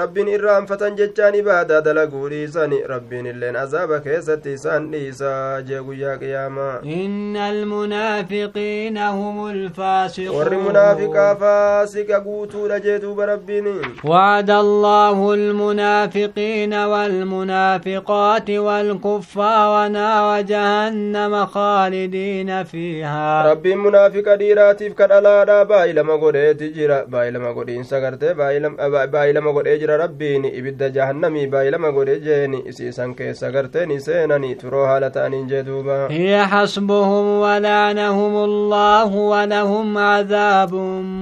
rabbiin 0.01 0.27
irraanfatan 0.35 0.97
jechaan 0.97 1.35
ibaadaa 1.35 1.81
dalaguu 1.85 2.27
dhiisan 2.35 2.75
rabbiin 2.93 3.25
illeen 3.33 3.55
azaaba 3.63 3.99
keessatti 4.09 4.53
isaan 4.59 4.91
dhiisa 4.91 5.33
jee 5.71 5.79
guyyaa 5.89 6.17
qiyaamaa 6.25 6.73
inna 6.99 7.45
almunaafiqiina 7.53 8.24
المنافقين 8.31 8.97
هم 8.97 9.47
الفاسقون. 9.47 10.35
ور 10.35 10.55
منافقا 10.55 11.33
فاسق 11.33 12.11
قوتوا 12.25 12.67
لجيتوا 12.67 13.15
بربين 13.15 13.65
وعد 14.03 14.49
الله 14.49 15.33
المنافقين 15.33 16.73
والمنافقات 16.73 18.49
والكفار 18.49 19.87
نار 19.87 20.41
جهنم 20.41 21.45
خالدين 21.45 22.63
فيها. 22.63 23.51
ربي 23.51 23.75
منافق 23.75 24.35
ديراتي 24.35 24.89
فكر 24.89 25.17
ألا 25.17 25.43
دا 25.43 25.63
بايل 25.63 26.01
ما 26.01 26.15
قد 26.15 26.35
اتجرى 26.35 27.05
بايل 27.07 27.37
ما 27.37 27.51
قد 27.51 27.69
انسكرت 27.69 28.23
بايل 28.23 29.37
ما 29.37 29.51
قد 29.51 29.67
اجرى 29.67 29.95
ربين 29.95 30.45
ابد 30.45 30.93
جهنم 30.93 31.49
بايل 31.49 31.75
ما 31.75 31.87
قد 31.87 32.09
اجيني 32.09 32.69
اسي 32.69 32.91
سنكي 32.91 33.33
سكرتني 33.33 33.99
سينني 33.99 34.55
تروها 34.55 34.99
لتاني 34.99 35.43
جدوبا 35.43 36.07
هي 36.11 36.45
حسبهم 36.45 37.25
ولعنهم 37.39 38.14
لهم 38.15 38.35
الله 38.43 39.15
ولهم 39.15 39.97
عذاب 39.97 40.73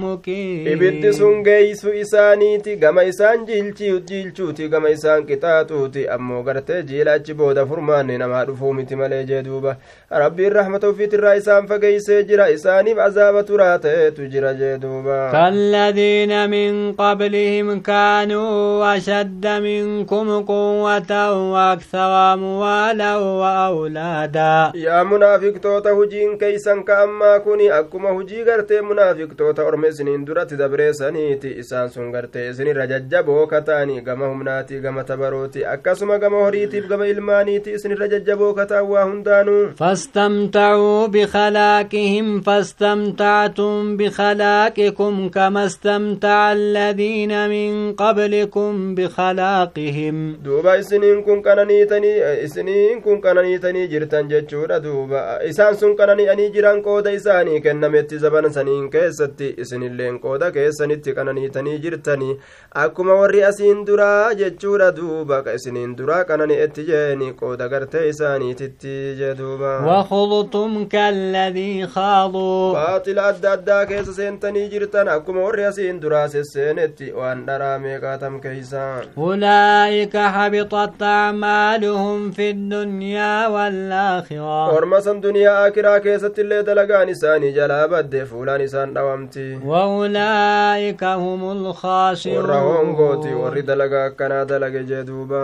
مقيم. 0.04 0.68
إبت 0.68 1.06
سنجيس 1.20 1.86
إساني 1.86 2.58
تي 2.58 2.76
غم 2.84 3.00
إسان 3.00 3.46
جيلتي 3.46 4.00
جيلتو 4.00 4.52
تي 4.52 4.68
غم 4.68 4.86
إسان 4.86 5.24
كتاتو 5.26 5.88
تي 5.88 6.10
أمو 6.16 6.42
غرت 6.42 6.72
جيلا 6.72 7.18
جبو 7.18 7.52
دفرمان 7.52 8.08
نما 8.08 8.44
رفوم 8.44 8.82
تي 8.86 8.96
ملي 8.96 9.24
جدوبا 9.24 9.76
ربي 10.14 10.48
الرحمة 10.48 10.94
في 10.98 11.06
ترى 11.08 11.38
إسان 11.38 11.66
فقيس 11.66 12.12
جرى 12.12 12.54
إساني 12.54 12.94
بعذاب 12.94 13.46
ترات 13.46 13.88
تجرى 14.18 14.54
جدوبا 14.54 15.32
كالذين 15.32 16.50
من 16.50 16.94
قبلهم 16.94 17.80
كانوا 17.82 18.98
أشد 18.98 19.48
منكم 19.48 20.46
قوة 20.46 21.12
وأكثر 21.52 22.34
أموالا 22.34 23.18
وأولادا 23.18 24.72
يا 24.76 25.04
منافق 25.04 25.54
توتا 25.64 25.92
هجين 25.92 26.38
كيسان 26.38 26.83
ka 26.90 26.98
ammaa 27.04 27.40
kun 27.46 27.60
akkuma 27.80 28.10
hujii 28.18 28.44
gartee 28.50 28.82
munaafiqtoota 28.90 29.64
orma 29.70 29.88
isiniin 29.94 30.26
duratti 30.28 30.58
dabreessaniiti 30.62 31.52
isaan 31.64 31.90
sun 31.96 32.12
gartee 32.12 32.46
isinirra 32.50 32.86
jajjaboo 32.94 33.48
kata'anii 33.54 34.02
gama 34.08 34.28
humnaati 34.34 34.80
gama 34.86 35.04
tabarooti 35.04 35.66
akkasuma 35.74 36.18
gama 36.26 36.44
horiitiif 36.46 36.88
gama 36.94 37.08
ilmaaniiti 37.14 37.74
isinirra 37.80 38.08
jajjaboo 38.16 38.54
kata'an 38.62 38.88
waa 38.94 39.06
hundaanuu 39.12 39.64
فاستمتعوا 39.80 41.08
بخلاقهم 41.08 42.42
فاستمتعتم 42.42 43.98
بخلاقكم 43.98 45.30
كما 45.30 45.66
استمتع 45.66 46.52
الذين 46.52 47.50
من 47.50 47.94
قبلكم 47.96 48.96
بخلاقهم 48.96 50.38
duuba 50.46 50.76
isiniin 50.78 51.24
kun 51.24 51.42
qananiitanii 51.44 52.18
isiniin 52.44 53.02
kun 53.02 53.22
qananiitanii 53.22 53.88
jirtan 53.88 54.30
jechuudha 54.30 54.80
duuba 54.84 55.40
isaan 55.50 55.76
sun 55.78 55.96
qanani'anii 56.00 56.50
jiran 56.56 56.73
qooda 56.82 57.12
isaanii 57.20 57.62
kennametti 57.62 58.20
zaban 58.24 58.50
saniin 58.54 58.90
keessatti 58.90 59.54
isinilleen 59.66 60.20
qooda 60.20 60.52
keessanitti 60.52 61.14
qananiitanii 61.18 61.78
jirtanii 61.86 62.38
akkuma 62.84 63.18
warri 63.22 63.44
asiin 63.50 63.86
duraa 63.88 64.34
jechuudha 64.42 64.92
duuba 64.98 65.42
ka 65.44 65.54
isiniin 65.60 65.98
duraa 65.98 66.24
qanani'etti 66.32 66.88
jeeni 66.90 67.34
qooda 67.42 67.68
gartee 67.76 68.08
isaaniititti 68.14 68.96
jee 69.20 69.34
duuba 69.38 69.74
وخضتم 69.84 70.86
كالذي 70.88 71.88
خاضوا 71.88 72.78
adda 72.98 73.52
addaa 73.54 73.86
keessa 73.86 74.14
seentanii 74.14 74.70
jirtan 74.70 75.08
akkuma 75.08 75.42
warri 75.46 75.66
asiin 75.66 76.02
duraa 76.02 76.28
sesseenetti 76.28 77.12
waan 77.20 77.46
dharaa 77.48 77.80
meeqaatam 77.80 78.40
keeysaa 78.40 79.02
أولئك 79.18 80.18
حبطت 80.18 81.02
أعمالهم 81.04 82.32
في 82.32 82.50
الدنيا 82.50 83.48
والآخرة 83.48 85.02
san 85.04 85.22
duniyaa 85.22 85.64
akiraa 85.64 86.00
keessatti 86.00 86.42
illee 86.42 86.63
dalagaan 86.70 87.10
isaanii 87.16 87.52
jalaa 87.58 87.88
badde 87.94 88.26
fuulaan 88.32 88.62
isaan 88.68 88.94
dhawamti 88.96 89.46
وأولئك 89.66 91.04
هم 91.04 91.42
warra 91.44 92.60
hongooti 92.68 93.28
الخاسرون 93.28 93.42
warri 93.44 93.62
dalagaa 93.70 94.06
akkanaa 94.10 94.46
dalage 94.52 94.84
jee 94.90 95.04
duuba 95.10 95.42